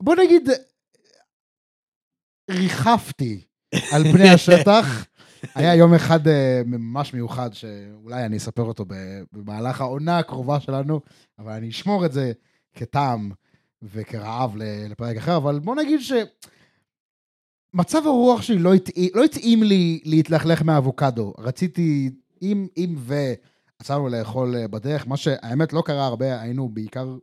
[0.00, 0.48] בוא נגיד,
[2.50, 3.40] ריחפתי
[3.92, 5.06] על פני השטח.
[5.54, 8.84] היה יום אחד אה, ממש מיוחד, שאולי אני אספר אותו
[9.32, 11.00] במהלך העונה הקרובה שלנו,
[11.38, 12.32] אבל אני אשמור את זה
[12.74, 13.30] כטעם
[13.82, 16.12] וכרעב לפרק אחר, אבל בוא נגיד ש...
[17.74, 21.34] מצב הרוח שלי לא התאים, לא התאים לי להתלכלך מאבוקדו.
[21.38, 22.10] רציתי,
[22.42, 27.16] אם, אם ועצרנו לאכול אה, בדרך, מה שהאמת לא קרה הרבה, היינו בעיקר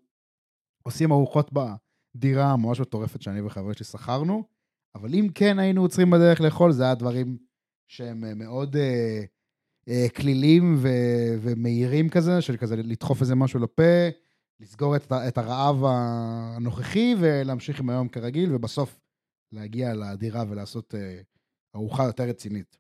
[0.84, 4.44] עושים ארוחות בדירה ממש מטורפת שאני וחברים שלי שכרנו,
[4.96, 7.38] אבל אם כן היינו עוצרים בדרך לאכול, זה היה דברים
[7.88, 9.24] שהם אה, מאוד אה,
[9.90, 14.10] אה, כלילים ו- ומהירים כזה, של כזה לדחוף איזה משהו לפה,
[14.60, 19.00] לסגור את, את הרעב הנוכחי ולהמשיך עם היום כרגיל, ובסוף
[19.52, 21.22] להגיע לדירה ולעשות אה,
[21.76, 22.78] ארוחה יותר רצינית.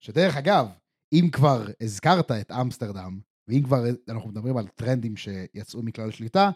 [0.00, 0.66] שדרך אגב,
[1.12, 6.50] אם כבר הזכרת את אמסטרדם, ואם כבר אנחנו מדברים על טרנדים שיצאו מכלל שליטה,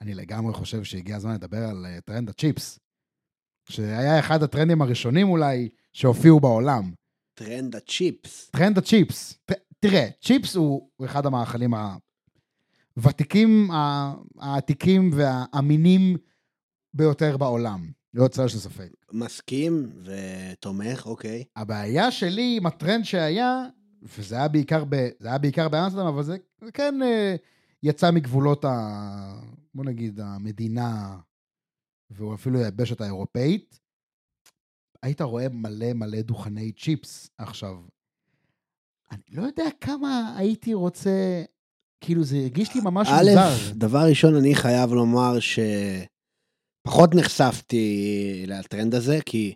[0.00, 2.78] אני לגמרי חושב שהגיע הזמן לדבר על אה, טרנד הצ'יפס.
[3.68, 6.92] שהיה אחד הטרנדים הראשונים אולי שהופיעו בעולם.
[7.34, 8.50] טרנד הצ'יפס.
[8.50, 9.38] טרנד הצ'יפס.
[9.44, 11.70] ת, תראה, צ'יפס הוא, אחד המאכלים
[12.96, 13.68] הוותיקים,
[14.38, 16.16] העתיקים והאמינים
[16.94, 17.90] ביותר בעולם.
[18.14, 18.88] ללא צל של ספק.
[19.12, 21.44] מסכים ותומך, אוקיי.
[21.56, 23.66] הבעיה שלי עם הטרנד שהיה,
[24.02, 27.36] וזה היה בעיקר, ב, זה היה בעיקר באמסטרדם, אבל זה, זה כן אה,
[27.82, 29.40] יצא מגבולות, ה,
[29.74, 31.18] בוא נגיד, המדינה,
[32.10, 33.78] והוא אפילו היבשת האירופאית.
[35.02, 37.30] היית רואה מלא מלא דוכני צ'יפס.
[37.38, 37.76] עכשיו,
[39.12, 41.42] אני לא יודע כמה הייתי רוצה,
[42.00, 43.72] כאילו זה הרגיש לי ממש א', מוזר.
[43.74, 45.40] דבר ראשון, אני חייב לומר
[46.82, 49.54] שפחות נחשפתי לטרנד הזה, כי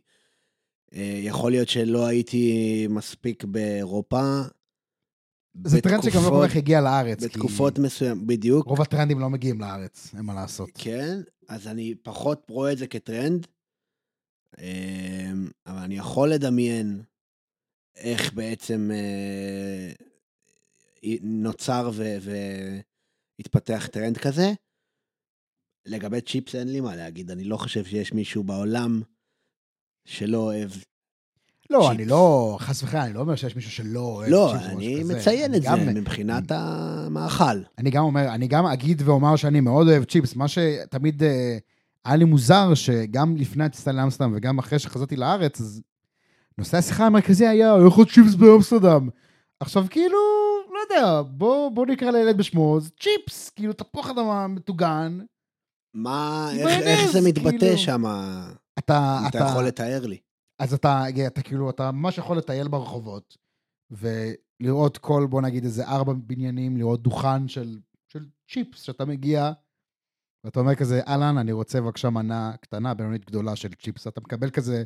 [0.94, 4.40] אה, יכול להיות שלא הייתי מספיק באירופה.
[5.64, 7.22] זה טרנד שגם לא כל כך הגיע לארץ.
[7.22, 8.66] בתקופות מסוימות, בדיוק.
[8.66, 10.70] רוב הטרנדים לא מגיעים לארץ, אין מה לעשות.
[10.74, 13.46] כן, אז אני פחות רואה את זה כטרנד,
[14.58, 17.02] אמ, אבל אני יכול לדמיין
[17.96, 19.92] איך בעצם אה,
[21.22, 21.90] נוצר
[23.38, 24.52] והתפתח טרנד כזה.
[25.86, 29.02] לגבי צ'יפס אין לי מה להגיד, אני לא חושב שיש מישהו בעולם
[30.04, 30.70] שלא אוהב
[31.70, 31.90] לא, צ'יפס.
[31.94, 35.04] אני לא, חס וחלילה, אני לא אומר שיש מישהו שלא אוהב לא, צ'יפס משהו אני.
[35.04, 37.60] מציין את גם- זה מבחינת המאכל.
[37.78, 40.36] אני גם אומר, אני גם אגיד ואומר שאני מאוד אוהב צ'יפס.
[40.36, 41.58] מה שתמיד אה,
[42.04, 45.82] היה לי מוזר, שגם לפני הטיסה לאמסטרדם וגם אחרי שחזרתי לארץ, אז
[46.58, 49.08] נושא השיחה המרכזי היה, איכות הצ'יפס באמסטרדם?
[49.60, 50.18] עכשיו, כאילו,
[50.74, 55.18] לא יודע, בוא, בוא נקרא לילד בשמו, זה צ'יפס, כאילו, תפוח אדמה מטוגן.
[55.96, 57.78] מה, איך, איך זה מתבטא כאילו.
[57.78, 58.04] שם?
[58.78, 60.18] אתה, אם אתה יכול לתאר לי.
[60.58, 63.36] אז אתה, אתה כאילו, אתה ממש יכול לטייל ברחובות,
[63.90, 67.78] ולראות כל, בוא נגיד, איזה ארבע בניינים, לראות דוכן של,
[68.08, 69.52] של צ'יפס, שאתה מגיע,
[70.44, 74.06] ואתה אומר כזה, אהלן, אני רוצה בבקשה מנה קטנה, בינונית גדולה של צ'יפס.
[74.06, 74.84] אתה מקבל כזה,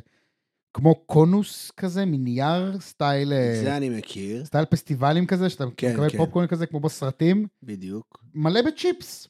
[0.73, 6.09] כמו קונוס כזה, מנייר, סטייל, אה, זה אני מכיר, סטייל פסטיבלים כזה, שאתה כן, מקבל
[6.09, 6.17] כן.
[6.17, 8.23] פופקורן כזה, כמו בסרטים, בדיוק.
[8.33, 9.27] מלא בצ'יפס.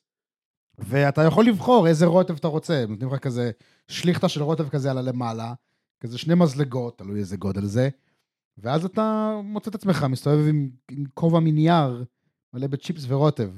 [0.81, 3.51] ואתה יכול לבחור איזה רוטב אתה רוצה, נותנים לך כזה
[3.87, 5.53] שליכטה של רוטב כזה על הלמעלה,
[5.99, 7.89] כזה שני מזלגות, תלוי איזה גודל זה,
[8.57, 12.03] ואז אתה מוצא את עצמך מסתובב עם, עם כובע מנייר
[12.53, 13.49] מלא בצ'יפס ורוטב.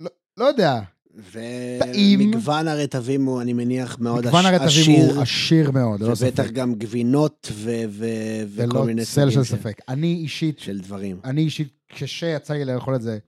[0.00, 0.80] לא, לא יודע.
[1.34, 6.42] ומגוון הרטבים הוא, אני מניח, מאוד מגוון עש- הרטבים עשיר, הוא עשיר מאוד, ללא ובטח
[6.44, 6.52] ספק.
[6.52, 8.04] גם גבינות ו- ו-
[8.54, 9.80] וכל ללא מיני צל של סוגים של- ספק.
[9.88, 11.20] אני אישית, של דברים.
[11.24, 13.18] אני אישית, כשיצא לי לאכול את זה,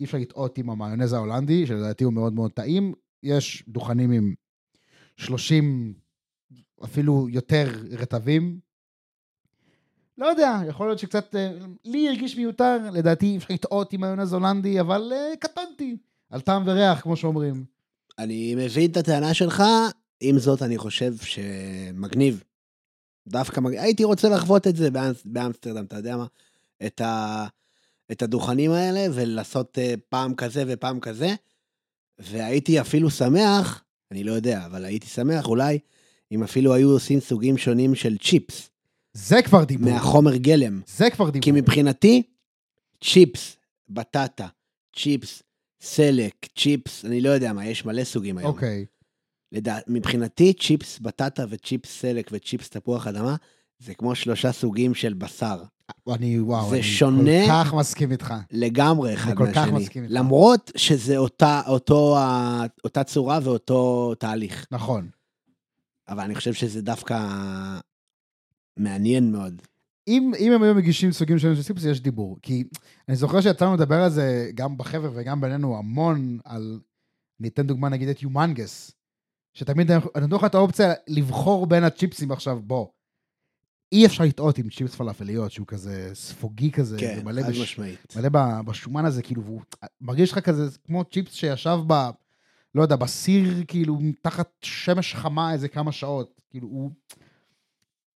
[0.00, 2.92] אי אפשר לטעות עם המיונז ההולנדי, שלדעתי הוא מאוד מאוד טעים.
[3.22, 4.34] יש דוכנים עם
[5.16, 5.94] 30,
[6.84, 8.60] אפילו יותר רטבים.
[10.18, 11.52] לא יודע, יכול להיות שקצת, אה,
[11.84, 15.96] לי הרגיש מיותר, לדעתי אפשר לטעות עם מיונז הולנדי, אבל אה, קטנתי.
[16.30, 17.64] על טעם וריח, כמו שאומרים.
[18.18, 19.62] אני מבין את הטענה שלך,
[20.20, 22.42] עם זאת אני חושב שמגניב.
[23.28, 23.80] דווקא מגניב.
[23.80, 26.26] הייתי רוצה לחוות את זה באמס- באמסטרדם, אתה יודע מה?
[26.86, 27.46] את, ה...
[28.12, 31.34] את הדוכנים האלה, ולעשות אה, פעם כזה ופעם כזה.
[32.18, 35.78] והייתי אפילו שמח, אני לא יודע, אבל הייתי שמח אולי,
[36.32, 38.70] אם אפילו היו עושים סוגים שונים של צ'יפס,
[39.16, 39.92] זה כבר דיבור.
[39.92, 40.80] מהחומר גלם.
[40.86, 41.44] זה כבר דיבור.
[41.44, 42.22] כי מבחינתי,
[43.04, 43.56] צ'יפס,
[43.88, 44.46] בטטה,
[44.96, 45.42] צ'יפס,
[45.80, 48.50] סלק, צ'יפס, אני לא יודע מה, יש מלא סוגים היום.
[48.50, 48.86] אוקיי.
[49.52, 49.78] לדע...
[49.86, 53.36] מבחינתי, צ'יפס בטטה וצ'יפס סלק וצ'יפס תפוח אדמה,
[53.78, 55.62] זה כמו שלושה סוגים של בשר.
[56.08, 57.46] אני, וואו, זה אני שונה.
[57.46, 58.34] כל כך מסכים איתך.
[58.50, 59.78] לגמרי אחד כל כך מהשני.
[59.78, 60.14] מסכים איתך.
[60.14, 62.16] למרות שזה אותה, אותו,
[62.84, 64.66] אותה צורה ואותו תהליך.
[64.70, 65.08] נכון.
[66.08, 67.28] אבל אני חושב שזה דווקא
[68.76, 69.62] מעניין מאוד.
[70.08, 72.38] אם, אם הם היו מגישים סוגים שונים של סיפוס, יש דיבור.
[72.42, 72.64] כי
[73.08, 76.80] אני זוכר שיצאנו לדבר על זה גם בחבר'ה וגם בינינו המון על,
[77.40, 78.92] אני אתן דוגמה נגיד את יומנגס,
[79.54, 82.86] שתמיד אני נותן לך את האופציה לבחור בין הצ'יפסים עכשיו, בוא.
[83.92, 87.58] אי אפשר לטעות עם צ'יפס פלאפליות, שהוא כזה ספוגי כזה, כן, חד בש...
[87.58, 88.16] משמעית.
[88.16, 88.28] מלא
[88.62, 89.60] בשומן הזה, כאילו, והוא
[90.00, 92.10] מרגיש לך כזה כמו צ'יפס שישב ב...
[92.74, 96.40] לא יודע, בסיר, כאילו, תחת שמש חמה איזה כמה שעות.
[96.50, 96.90] כאילו, הוא...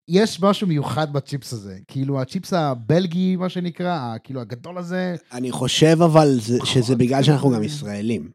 [0.08, 1.78] יש משהו מיוחד בצ'יפס הזה.
[1.88, 7.50] כאילו, הצ'יפס הבלגי, מה שנקרא, כאילו, הגדול הזה, אני חושב אבל זה, שזה בגלל שאנחנו
[7.50, 7.66] גם אה.
[7.66, 8.30] ישראלים.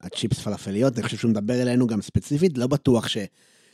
[0.00, 3.06] הצ'יפס פלאפליות, אני חושב שהוא מדבר אלינו גם ספציפית, לא בטוח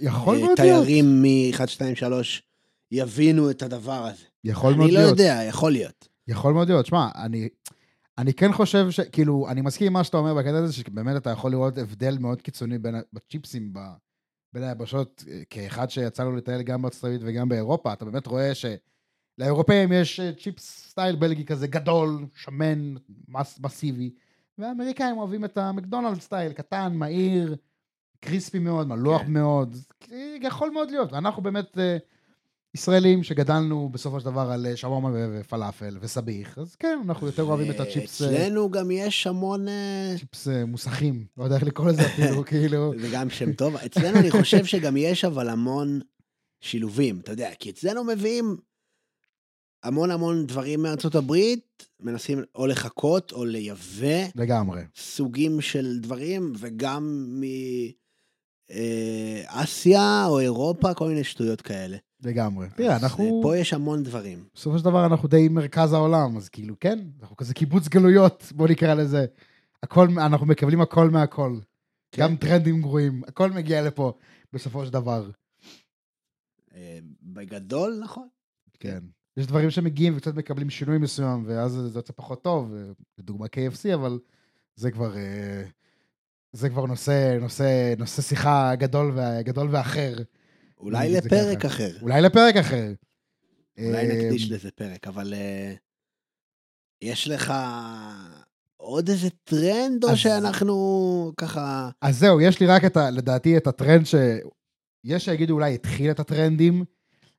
[0.01, 0.59] יכול מאוד להיות.
[0.59, 2.43] שתיירים מ-1, 2, 3
[2.91, 4.25] יבינו את הדבר הזה.
[4.45, 5.19] יכול מאוד אני לא להיות.
[5.19, 6.09] יודע, יכול להיות.
[6.29, 6.87] יכול מאוד להיות.
[6.87, 7.49] שמע, אני...
[8.19, 9.01] אני כן חושב ש...
[9.01, 12.43] כאילו, אני מסכים עם מה שאתה אומר בקטע הזה, שבאמת אתה יכול לראות הבדל מאוד
[12.43, 13.79] קיצוני בין, ה- בצ'יפסים, ב,
[14.53, 18.53] בין היבשות, אה, כאחד שיצא לו לטייל גם בארצות הברית וגם באירופה, אתה באמת רואה
[18.55, 22.95] שלאירופאים יש אה, צ'יפס סטייל בלגי כזה גדול, שמן,
[23.29, 24.11] מס, מסיבי,
[24.59, 27.57] והאמריקאים אוהבים את ה McDonald style, קטן, מהיר,
[28.21, 29.33] קריספי מאוד, מלוח כן.
[29.33, 29.77] מאוד,
[30.43, 31.97] יכול מאוד להיות, ואנחנו באמת אה,
[32.75, 37.71] ישראלים שגדלנו בסופו של דבר על אה, שווארמה ופלאפל וסביח, אז כן, אנחנו יותר אוהבים
[37.71, 42.07] את הצ'יפס, אה, אצלנו גם יש המון, אה, צ'יפס מוסכים, לא יודע איך לקרוא לזה
[42.13, 46.01] אפילו, כאילו, זה גם שם טוב, אצלנו אני חושב שגם יש אבל המון
[46.61, 48.57] שילובים, אתה יודע, כי אצלנו מביאים
[49.83, 54.83] המון המון דברים מארצות הברית, מנסים או לחכות או לייבא לגמרי.
[54.97, 57.35] סוגים של דברים, וגם
[58.71, 61.97] מאסיה או אירופה, כל מיני שטויות כאלה.
[62.23, 62.67] לגמרי.
[62.77, 64.45] תראה, אנחנו, אה, פה יש המון דברים.
[64.55, 68.69] בסופו של דבר אנחנו די מרכז העולם, אז כאילו, כן, אנחנו כזה קיבוץ גלויות, בוא
[68.69, 69.27] נקרא לזה.
[69.83, 71.59] הכל, אנחנו מקבלים הכל מהכל.
[72.13, 72.23] כן.
[72.23, 74.13] גם טרנדים גרועים, הכל מגיע לפה
[74.53, 75.31] בסופו של דבר.
[76.75, 78.29] אה, בגדול, נכון.
[78.81, 78.99] כן.
[79.37, 82.75] יש דברים שמגיעים וקצת מקבלים שינוי מסוים, ואז זה יוצא פחות טוב,
[83.19, 84.19] לדוגמה KFC, אבל
[84.77, 85.63] זה כבר, אה,
[86.53, 90.15] זה כבר נושא, נושא, נושא שיחה גדול, גדול ואחר.
[90.81, 91.65] אולי לפרק.
[91.65, 91.91] אחר.
[92.03, 92.93] אולי לפרק אחר.
[93.79, 95.75] אולי אה, נקדיש לזה פרק, אבל אה,
[97.03, 97.53] יש לך
[98.77, 101.91] עוד איזה טרנד, או שאנחנו ככה...
[102.03, 103.11] אז זהו, יש לי רק את ה...
[103.11, 104.15] לדעתי את הטרנד ש...
[105.05, 106.85] יש שיגידו אולי התחיל את הטרנדים,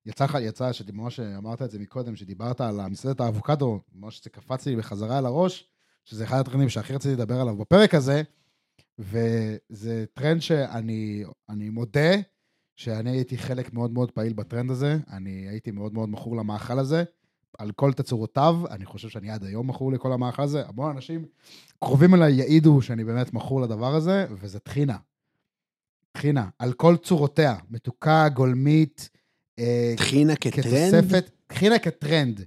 [0.06, 4.66] יצא לך, יצא, שממש אמרת את זה מקודם, שדיברת על המסעדת האבוקדו, ממש זה קפץ
[4.66, 5.68] לי בחזרה על הראש,
[6.06, 8.22] שזה אחד הטרנדים שהכי רציתי לדבר עליו בפרק הזה,
[9.00, 12.16] וזה טרנד שאני אני מודה
[12.82, 17.04] שאני הייתי חלק מאוד מאוד פעיל בטרנד הזה, אני הייתי מאוד מאוד מכור למאכל הזה,
[17.58, 21.26] על כל תצורותיו, אני חושב שאני עד היום מכור לכל המאכל הזה, המון אנשים
[21.80, 24.98] קרובים אליי יעידו שאני באמת מכור לדבר הזה, וזה טחינה.
[26.12, 29.10] טחינה, על כל צורותיה, מתוקה, גולמית,
[29.60, 31.02] אה, טחינה כטרנד?
[31.02, 32.46] כתוספת, טחינה כטרנד.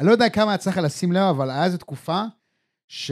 [0.00, 2.22] אני לא יודע כמה יצא לך לשים לב, אבל היה איזו תקופה
[2.88, 3.10] ש...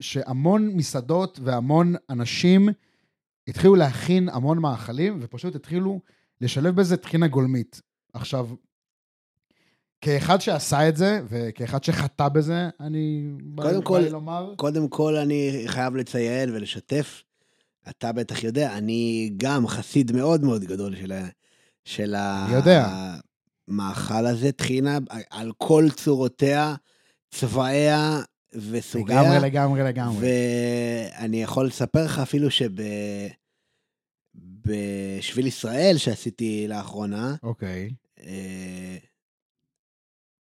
[0.00, 2.68] שהמון מסעדות והמון אנשים
[3.50, 6.00] התחילו להכין המון מאכלים, ופשוט התחילו
[6.40, 7.80] לשלב בזה טחינה גולמית.
[8.12, 8.48] עכשיו,
[10.00, 14.54] כאחד שעשה את זה, וכאחד שחטא בזה, אני קודם כל- לומר...
[14.56, 17.22] קודם כל, אני חייב לציין ולשתף,
[17.88, 21.12] אתה בטח יודע, אני גם חסיד מאוד מאוד גדול של,
[21.84, 22.14] של.
[23.68, 24.98] המאכל הזה, טחינה,
[25.30, 26.74] על כל צורותיה,
[27.30, 28.20] צבעיה
[28.70, 29.22] וסוגיה.
[29.22, 30.26] לגמרי, לגמרי, לגמרי.
[31.18, 32.72] ואני יכול לספר לך אפילו שב...
[34.64, 37.90] בשביל ישראל שעשיתי לאחרונה, אוקיי.
[38.20, 38.96] אה,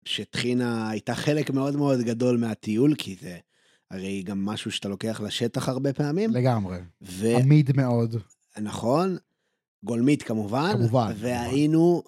[0.05, 3.39] שטחינה הייתה חלק מאוד מאוד גדול מהטיול, כי זה
[3.91, 6.31] הרי גם משהו שאתה לוקח לשטח הרבה פעמים.
[6.31, 6.79] לגמרי.
[7.03, 7.37] ו...
[7.37, 8.17] עמיד מאוד.
[8.59, 9.17] נכון,
[9.85, 10.73] גולמית כמובן.
[10.73, 12.03] כמובן, והיינו,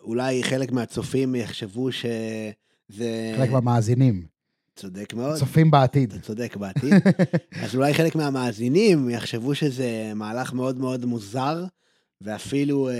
[0.00, 3.34] אולי חלק מהצופים יחשבו שזה...
[3.36, 4.35] חלק מהמאזינים.
[4.76, 5.38] צודק מאוד.
[5.38, 6.12] צופים בעתיד.
[6.12, 6.92] אתה צודק בעתיד.
[7.62, 11.64] אז אולי חלק מהמאזינים יחשבו שזה מהלך מאוד מאוד מוזר,
[12.20, 12.94] ואפילו אה,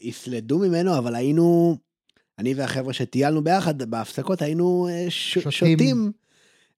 [0.00, 1.76] יסלדו ממנו, אבל היינו,
[2.38, 5.50] אני והחבר'ה שטיילנו ביחד, בהפסקות היינו אה, ש- שותים.
[5.78, 6.12] שותים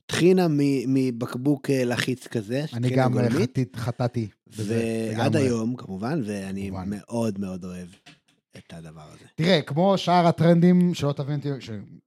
[0.07, 0.46] טחינה
[0.88, 4.28] מבקבוק אה, לחיץ כזה, אני גם חטאת- חטאתי.
[4.46, 5.37] ועד.
[5.37, 6.85] היום כמובן, ואני כמובן.
[6.90, 7.88] מאוד מאוד אוהב
[8.58, 9.24] את הדבר הזה.
[9.34, 11.48] תראה, כמו שאר הטרנדים, שלא תבין אותי,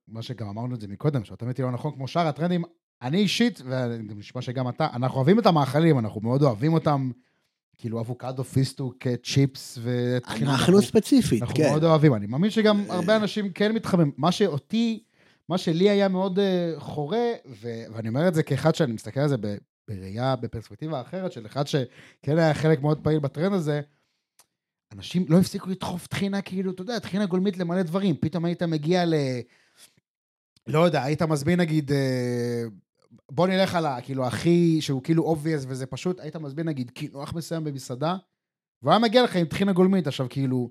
[0.07, 2.63] מה שגם אמרנו את זה מקודם, שלא תבין אותי לא נכון, כמו שאר הטרנדים,
[3.01, 7.11] אני אישית, ונשמע שגם אתה, אנחנו אוהבים את המאכלים, אנחנו מאוד אוהבים אותם,
[7.77, 10.51] כאילו אבוקדו, פיסטוק, צ'יפס וטחינה.
[10.51, 11.69] אנחנו ספציפית, אנחנו כן.
[11.69, 12.95] מאוד אוהבים, אני מאמין שגם אה.
[12.95, 14.11] הרבה אנשים כן מתחמם.
[14.17, 15.03] מה שאותי,
[15.49, 17.31] מה שלי היה מאוד uh, חורה,
[17.61, 19.57] ו- ואני אומר את זה כאחד שאני מסתכל על זה ב-
[19.87, 23.81] בראייה, בפרספקטיבה אחרת, של אחד שכן היה חלק מאוד פעיל בטרנד הזה,
[24.93, 28.15] אנשים לא הפסיקו לדחוף טחינה, כאילו, אתה יודע, טחינה גולמית למלא דברים.
[28.15, 29.13] פתאום היית מגיע ל...
[30.67, 32.63] לא יודע, היית מזמין נגיד, אה,
[33.31, 34.01] בוא נלך על ה...
[34.01, 38.15] כאילו, הכי, שהוא כאילו obvious וזה פשוט, היית מזמין נגיד קינוח מסוים במסעדה,
[38.81, 40.69] והוא היה מגיע לך עם טחינה גולמית, עכשיו כאילו,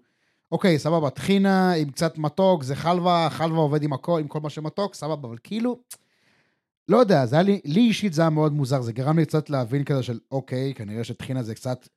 [0.53, 4.51] אוקיי, סבבה, טחינה עם קצת מתוק, זה חלבה, חלבה עובד עם הכל, עם כל מה
[4.51, 5.79] שמתוק, סבבה, אבל כאילו,
[6.89, 9.51] לא יודע, זה היה לי, לי אישית זה היה מאוד מוזר, זה גרם לי קצת
[9.51, 11.89] להבין כזה של, אוקיי, כנראה שטחינה זה קצת,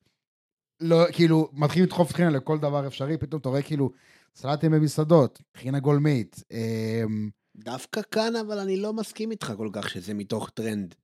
[0.81, 3.91] לא, כאילו, מתחילים לדחוף טחינה לכל דבר אפשרי, פתאום אתה רואה כאילו,
[4.35, 10.13] סלטים במסעדות, טחינה גולמית, אמ, דווקא כאן, אבל אני לא מסכים איתך כל כך שזה
[10.13, 10.95] מתוך טרנד.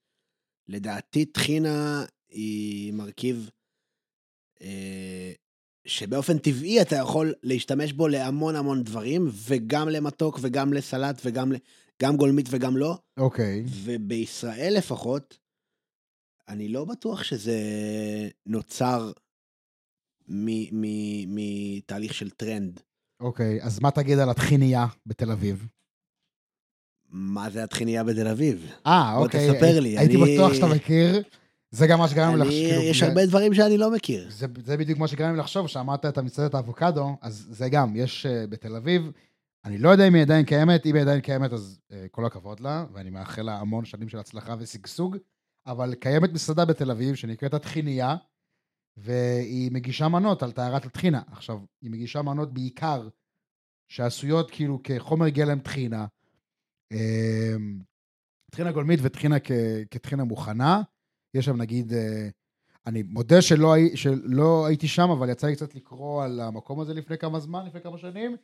[0.67, 3.49] לדעתי, טחינה היא מרכיב
[4.61, 5.31] אה,
[5.85, 11.51] שבאופן טבעי אתה יכול להשתמש בו להמון המון דברים, וגם למתוק וגם לסלט וגם
[12.03, 15.37] גם גולמית וגם לא, אוקיי, ובישראל לפחות,
[16.47, 17.59] אני לא בטוח שזה
[18.45, 19.11] נוצר
[21.27, 22.79] מתהליך של טרנד.
[23.19, 25.67] אוקיי, אז מה תגיד על הטחינייה בתל אביב?
[27.09, 28.71] מה זה הטחינייה בתל אביב?
[28.87, 29.47] אה, בוא אוקיי.
[29.53, 31.23] תספר הי- לי, הייתי אני- בטוח שאתה מכיר,
[31.71, 34.27] זה גם מה שגרם לי לחשוב, יש הרבה דברים שאני לא מכיר.
[34.31, 38.25] זה, זה בדיוק מה שגרם לי לחשוב, שאמרת את המסעדת האבוקדו, אז זה גם, יש
[38.25, 39.11] uh, בתל אביב,
[39.65, 42.59] אני לא יודע אם היא עדיין קיימת, אם היא עדיין קיימת אז uh, כל הכבוד
[42.59, 45.17] לה, ואני מאחל לה המון שנים של הצלחה ושגשוג,
[45.67, 48.15] אבל קיימת מסעדה בתל אביב שנקראת הטחינייה,
[48.97, 51.21] והיא מגישה מנות על טהרת הטחינה.
[51.31, 53.07] עכשיו, היא מגישה מנות בעיקר
[53.87, 56.05] שעשויות כאילו כחומר גלם טחינה,
[56.91, 57.79] אמ,
[58.51, 59.35] טחינה גולמית וטחינה
[59.91, 60.81] כטחינה מוכנה.
[61.33, 62.29] יש שם נגיד, אה,
[62.85, 67.17] אני מודה שלא, שלא הייתי שם, אבל יצא לי קצת לקרוא על המקום הזה לפני
[67.17, 68.37] כמה זמן, לפני כמה שנים,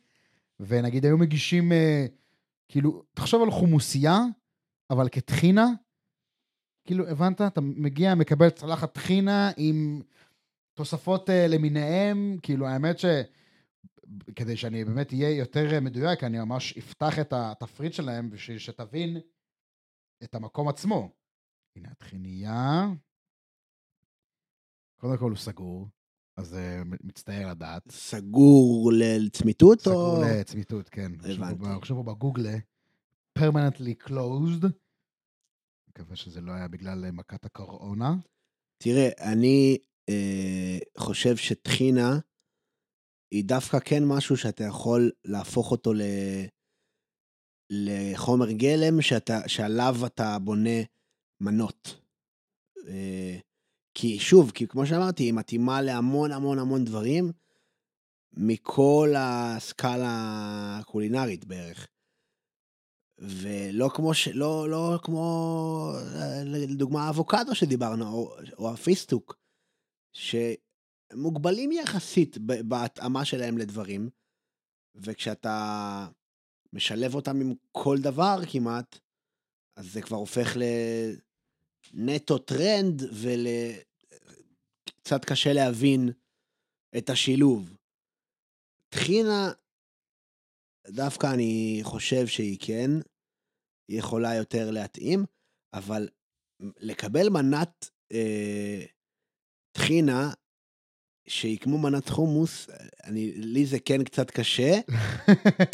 [0.60, 2.06] ונגיד היו מגישים, אה,
[2.68, 4.18] כאילו, תחשוב על חומוסייה,
[4.90, 5.66] אבל כטחינה,
[6.84, 7.40] כאילו, הבנת?
[7.40, 10.02] אתה מגיע, מקבל צלחת טחינה עם
[10.74, 13.04] תוספות אה, למיניהם, כאילו, האמת ש...
[14.36, 19.16] כדי שאני באמת אהיה יותר אה, מדויק, אני ממש אפתח את התפריט שלהם בשביל שתבין
[20.24, 21.10] את המקום עצמו.
[21.76, 22.86] הנה הטחינייה.
[24.96, 25.88] קודם כל הוא סגור,
[26.36, 27.90] אז אה, מצטער לדעת.
[27.90, 30.22] סגור לצמיתות סגור או...
[30.22, 31.12] לצמיתות, כן.
[31.14, 31.64] הבנתי.
[31.82, 32.46] רשום פה בגוגל,
[33.38, 34.66] permanently closed.
[35.88, 38.14] מקווה שזה לא היה בגלל מכת הקורונה.
[38.78, 39.78] תראה, אני
[40.08, 42.18] אה, חושב שטחינה
[43.30, 46.02] היא דווקא כן משהו שאתה יכול להפוך אותו ל...
[47.70, 50.80] לחומר גלם שאתה, שעליו אתה בונה
[51.40, 52.00] מנות.
[52.88, 53.38] אה,
[53.94, 57.32] כי שוב, כי כמו שאמרתי, היא מתאימה להמון המון המון דברים
[58.32, 60.08] מכל הסקאלה
[60.80, 61.88] הקולינרית בערך.
[63.18, 64.28] ולא כמו, ש...
[64.28, 65.92] לא, לא כמו,
[66.44, 69.41] לדוגמה, האבוקדו שדיברנו, או, או הפיסטוק,
[70.12, 74.10] שמוגבלים יחסית בהתאמה שלהם לדברים,
[74.94, 76.08] וכשאתה
[76.72, 78.98] משלב אותם עם כל דבר כמעט,
[79.76, 80.56] אז זה כבר הופך
[81.94, 83.02] לנטו טרנד,
[85.02, 86.10] וקצת קשה להבין
[86.98, 87.76] את השילוב.
[88.88, 89.52] טחינה,
[90.88, 92.90] דווקא אני חושב שהיא כן,
[93.88, 95.24] יכולה יותר להתאים,
[95.74, 96.08] אבל
[96.60, 98.84] לקבל מנת אה,
[99.72, 100.30] טחינה
[101.26, 102.70] שהיא כמו מנת חומוס,
[103.04, 104.80] אני, לי זה כן קצת קשה,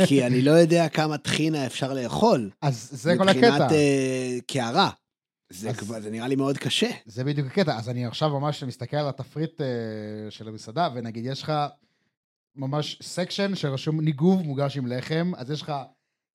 [0.07, 2.51] כי אני לא יודע כמה טחינה אפשר לאכול.
[2.62, 3.40] אז זה כל הקטע.
[3.40, 4.90] מבחינת אה, קערה.
[5.51, 6.90] זה, אז, כבר, זה נראה לי מאוד קשה.
[7.07, 7.76] זה בדיוק הקטע.
[7.76, 9.66] אז אני עכשיו ממש מסתכל על התפריט אה,
[10.30, 11.53] של המסעדה, ונגיד יש לך
[12.57, 15.72] ממש section שרשום ניגוב מוגש עם לחם, אז יש לך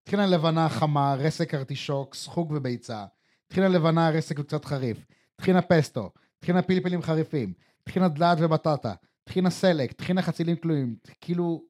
[0.03, 3.05] טחינה לבנה חמה, רסק ארטישוק, סחוג וביצה,
[3.47, 4.97] טחינה לבנה, רסק וקצת חריף,
[5.36, 6.11] טחינה פסטו,
[6.44, 11.64] טחינה פלפלים חריפים, טחינה דלעת ובטטה, טחינה סלק, טחינה חצילים כלואים, כאילו...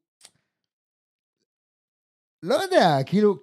[2.43, 3.36] לא יודע, כאילו,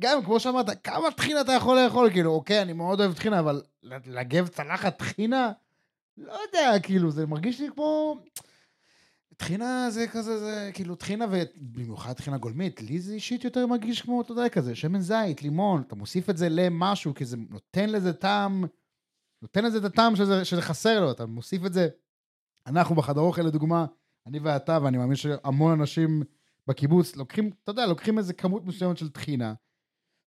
[0.00, 3.62] גם כמו שאמרת, כמה טחינה אתה יכול לאכול, כאילו, אוקיי, אני מאוד אוהב טחינה, אבל
[3.82, 5.52] לגב צלחת טחינה?
[6.16, 8.18] לא יודע, כאילו, זה מרגיש לי כמו...
[9.36, 14.20] טחינה זה כזה, זה כאילו טחינה, ובמיוחד טחינה גולמית, לי זה אישית יותר מרגיש כמו,
[14.20, 18.12] אתה יודע, כזה, שמן זית, לימון, אתה מוסיף את זה למשהו, כי זה נותן לזה
[18.12, 18.64] טעם,
[19.42, 21.88] נותן לזה את הטעם שזה, שזה חסר לו, אתה מוסיף את זה.
[22.66, 23.86] אנחנו בחדר אוכל, לדוגמה,
[24.26, 26.22] אני ואתה, ואני מאמין שהמון אנשים
[26.66, 29.54] בקיבוץ, לוקחים, אתה יודע, לוקחים איזה כמות מסוימת של טחינה,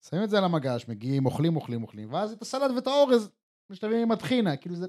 [0.08, 3.30] שמים את זה על המגש, מגיעים, אוכלים, אוכלים, אוכלים, ואז את הסלט ואת האורז
[3.70, 4.86] משתלבים עם הטחינה, כאילו זה...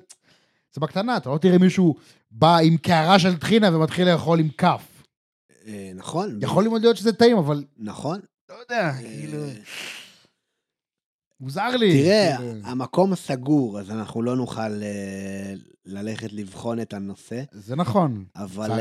[0.73, 1.95] זה בקטנה, אתה לא תראה מישהו
[2.31, 5.03] בא עם קערה של טחינה ומתחיל לאכול עם כף.
[5.67, 6.39] אה, נכון.
[6.41, 7.63] יכול מאוד להיות שזה טעים, אבל...
[7.77, 8.19] נכון.
[8.49, 9.37] לא יודע, אה, כאילו...
[11.39, 12.03] מוזר לי.
[12.03, 12.67] תראה, כאילו.
[12.67, 15.53] המקום סגור, אז אנחנו לא נוכל אה,
[15.85, 17.43] ללכת לבחון את הנושא.
[17.51, 18.25] זה נכון.
[18.35, 18.71] אבל...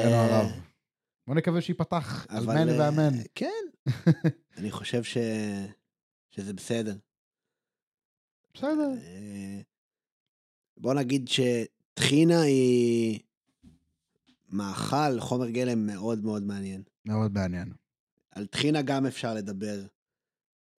[1.27, 3.13] בוא נקווה שייפתח, אמן ואמן.
[3.35, 3.49] כן.
[4.59, 5.19] אני חושב ש...
[6.31, 6.97] שזה בסדר.
[8.55, 8.89] בסדר.
[10.77, 11.29] בוא נגיד
[11.95, 13.21] טחינה היא
[14.49, 16.83] מאכל, חומר גלם מאוד מאוד מעניין.
[17.05, 17.73] מאוד מעניין.
[18.31, 19.83] על טחינה גם אפשר לדבר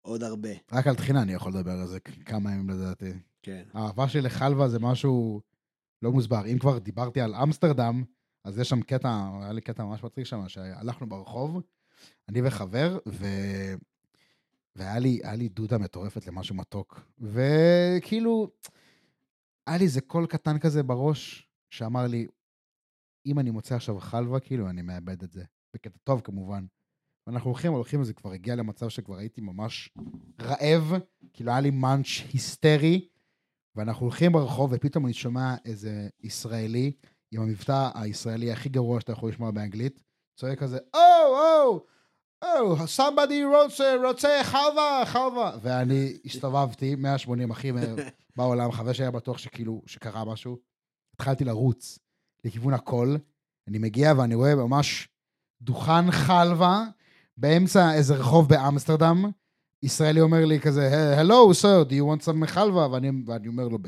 [0.03, 0.48] עוד הרבה.
[0.72, 3.12] רק על טחינה אני יכול לדבר על זה כמה ימים לדעתי.
[3.42, 3.62] כן.
[3.74, 5.40] האהבה שלי לחלבה זה משהו
[6.03, 6.46] לא מוסבר.
[6.46, 8.05] אם כבר דיברתי על אמסטרדם,
[8.44, 11.61] אז יש שם קטע, היה לי קטע ממש מצחיק שם, שהלכנו ברחוב,
[12.28, 13.26] אני וחבר, ו...
[14.76, 17.00] והיה לי, לי דודה מטורפת למשהו מתוק.
[17.18, 18.48] וכאילו,
[19.66, 22.26] היה לי איזה קול קטן כזה בראש, שאמר לי,
[23.26, 25.44] אם אני מוצא עכשיו חלבה, כאילו, אני מאבד את זה.
[25.74, 26.64] בקטע טוב כמובן.
[27.27, 29.91] ואנחנו הולכים, הולכים, וזה כבר הגיע למצב שכבר הייתי ממש
[30.41, 30.93] רעב,
[31.33, 33.09] כאילו היה לי מאנץ' היסטרי,
[33.77, 36.93] ואנחנו הולכים ברחוב, ופתאום אני שומע איזה ישראלי,
[37.33, 40.03] עם המבטא הישראלי הכי גרוע שאתה יכול לשמוע באנגלית,
[40.37, 41.87] צועק כזה, או, או,
[42.43, 45.53] או, somebody רוצה, רוצה חלבה, חלבה.
[45.62, 47.97] ואני הסתובבתי 180 הכי מהר
[48.37, 50.59] בעולם, חבר שהיה בטוח שכאילו, שקרה משהו.
[51.14, 51.99] התחלתי לרוץ
[52.45, 53.16] לכיוון הכל,
[53.68, 55.09] אני מגיע ואני רואה ממש
[55.62, 56.85] דוכן חלבה
[57.37, 59.30] באמצע איזה רחוב באמסטרדם.
[59.83, 62.89] ישראלי אומר לי כזה, Hello, sir, do you want some חלבה?
[62.91, 63.78] ואני, ואני אומר לו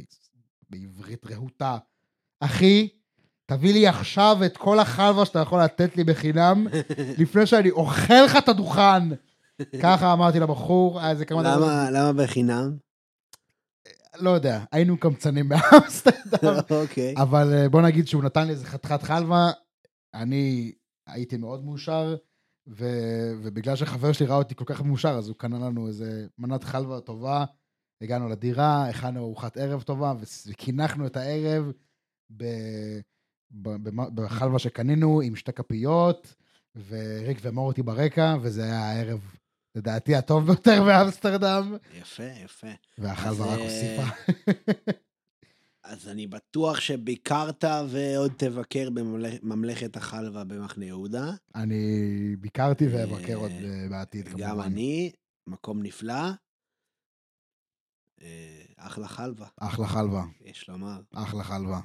[0.70, 1.78] בעברית רהוטה,
[2.40, 2.88] אחי,
[3.47, 6.66] תביא לי עכשיו את כל החלבה שאתה יכול לתת לי בחינם,
[7.22, 9.09] לפני שאני אוכל לך את הדוכן.
[9.82, 11.68] ככה אמרתי לבחור, היה איזה כמה דקות.
[11.92, 12.76] למה בחינם?
[14.16, 16.59] לא יודע, היינו קמצנים באמסטרדם.
[16.82, 17.14] אוקיי.
[17.16, 19.51] אבל אה, בוא נגיד שהוא נתן לי איזה חתיכת חלבה,
[20.14, 20.72] אני
[21.07, 22.16] הייתי מאוד מאושר,
[22.66, 22.84] ו...
[23.42, 27.00] ובגלל שחבר שלי ראה אותי כל כך מאושר, אז הוא קנה לנו איזה מנת חלבה
[27.00, 27.44] טובה,
[28.00, 30.12] הגענו לדירה, הכנו ארוחת ערב טובה,
[30.46, 31.72] וקינחנו את הערב
[32.36, 32.44] ב...
[34.14, 36.34] בחלבה שקנינו עם שתי כפיות,
[36.88, 39.34] וריק ומורטי ברקע, וזה היה הערב,
[39.74, 41.76] לדעתי, הטוב ביותר באמסטרדם.
[42.00, 42.66] יפה, יפה.
[42.98, 44.32] והחלבה רק הוסיפה.
[45.85, 51.30] אז אני בטוח שביקרת ועוד תבקר בממלכת החלבה במחנה יהודה.
[51.55, 51.76] אני
[52.41, 54.43] ביקרתי ואבקר עוד אה, בעתיד, כמובן.
[54.45, 55.12] גם אני,
[55.47, 56.30] מקום נפלא.
[58.22, 59.47] אה, אחלה חלבה.
[59.61, 60.22] אחלה חלבה.
[60.41, 61.01] יש לומר.
[61.14, 61.80] אחלה חלבה.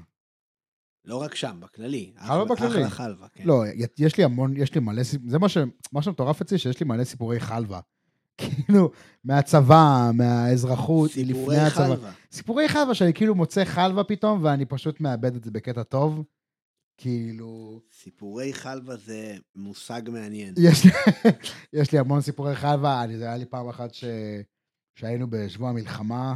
[1.06, 2.14] לא רק שם, בכללי.
[2.18, 2.72] חלבה בכללי.
[2.72, 3.44] אחלה חלבה, כן.
[3.48, 3.64] לא,
[4.00, 5.58] יש לי המון, יש לי מלא, סיפ- זה מה ש-
[5.92, 7.80] מה שמטורף אצלי, שיש לי מלא סיפורי חלבה.
[8.40, 8.92] כאילו,
[9.24, 11.86] מהצבא, מהאזרחות, לפני סיפורי הצבא.
[11.86, 12.12] חלבה.
[12.32, 16.24] סיפורי חלבה שאני כאילו מוצא חלבה פתאום, ואני פשוט מאבד את זה בקטע טוב.
[16.98, 20.54] כאילו, סיפורי חלבה זה מושג מעניין.
[20.58, 20.92] יש לי,
[21.82, 24.04] יש לי המון סיפורי חלבה, אני, זה היה לי פעם אחת ש,
[24.96, 26.36] שהיינו בשבוע המלחמה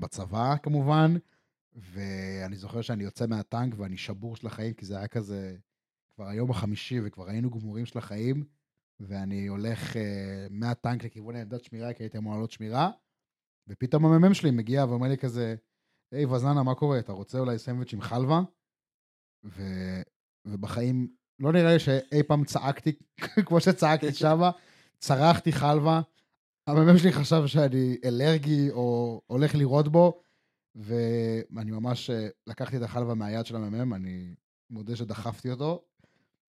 [0.00, 1.14] בצבא כמובן,
[1.74, 5.56] ואני זוכר שאני יוצא מהטנק ואני שבור של החיים, כי זה היה כזה
[6.14, 8.44] כבר היום החמישי וכבר היינו גמורים של החיים,
[9.02, 9.96] ואני הולך uh,
[10.50, 12.90] מהטנק לכיוון העמדת שמירה, כי הייתי אמור לעלות שמירה,
[13.68, 15.54] ופתאום המ"מ שלי מגיע ואומר לי כזה,
[16.12, 16.98] היי וזנה, מה קורה?
[16.98, 18.40] אתה רוצה אולי סנדוויץ' עם חלבה?
[19.44, 19.62] ו...
[20.44, 22.92] ובחיים לא נראה לי שאי פעם צעקתי
[23.46, 24.50] כמו שצעקתי שמה,
[24.98, 26.00] צרחתי חלבה.
[26.66, 30.22] המ"מ שלי חשב שאני אלרגי או הולך לירות בו,
[30.74, 34.34] ואני ממש אה, לקחתי את החלבה מהיד של המ"מ, אני
[34.70, 35.84] מודה שדחפתי אותו,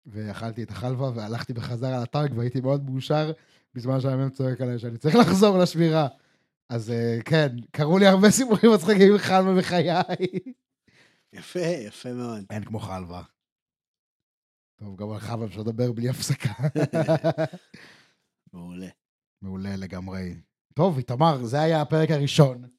[0.09, 3.33] ואכלתי את החלבה והלכתי בחזרה לטנק והייתי מאוד מאושר
[3.75, 6.09] בזמן שהמ"מ צועק עליי שאני צריך לחזור לשמירה.
[6.69, 9.91] אז אה, כן, קרו לי הרבה סיפורים מצחיקים עם חלבה בחיי.
[11.33, 12.45] יפה, יפה מאוד.
[12.51, 13.23] אין כמו חלבה.
[14.77, 16.53] טוב, גם על חלבה אפשר לדבר בלי הפסקה.
[18.53, 18.89] מעולה.
[19.43, 20.35] מעולה לגמרי.
[20.75, 22.78] טוב, איתמר, זה היה הפרק הראשון.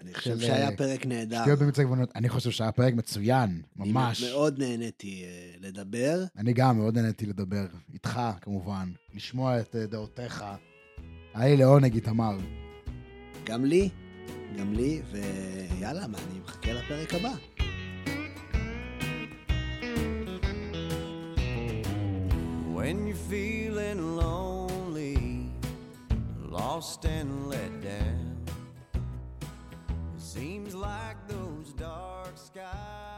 [0.00, 1.40] אני חושב של, שהיה אה, פרק נהדר.
[1.40, 2.10] שטויות במצע גבונות.
[2.16, 4.22] אני חושב שהיה פרק מצוין, אני ממש.
[4.22, 6.24] מאוד נהניתי אה, לדבר.
[6.36, 10.44] אני גם מאוד נהניתי לדבר איתך, כמובן, לשמוע את אה, דעותיך.
[11.34, 12.36] היה לי לעונג, איתמר.
[13.44, 13.88] גם לי,
[14.58, 17.34] גם לי, ויאללה, מה, אני מחכה לפרק הבא.
[22.76, 25.16] When you're feeling lonely,
[26.56, 28.33] lost and let down,
[30.34, 33.13] seems like those dark skies.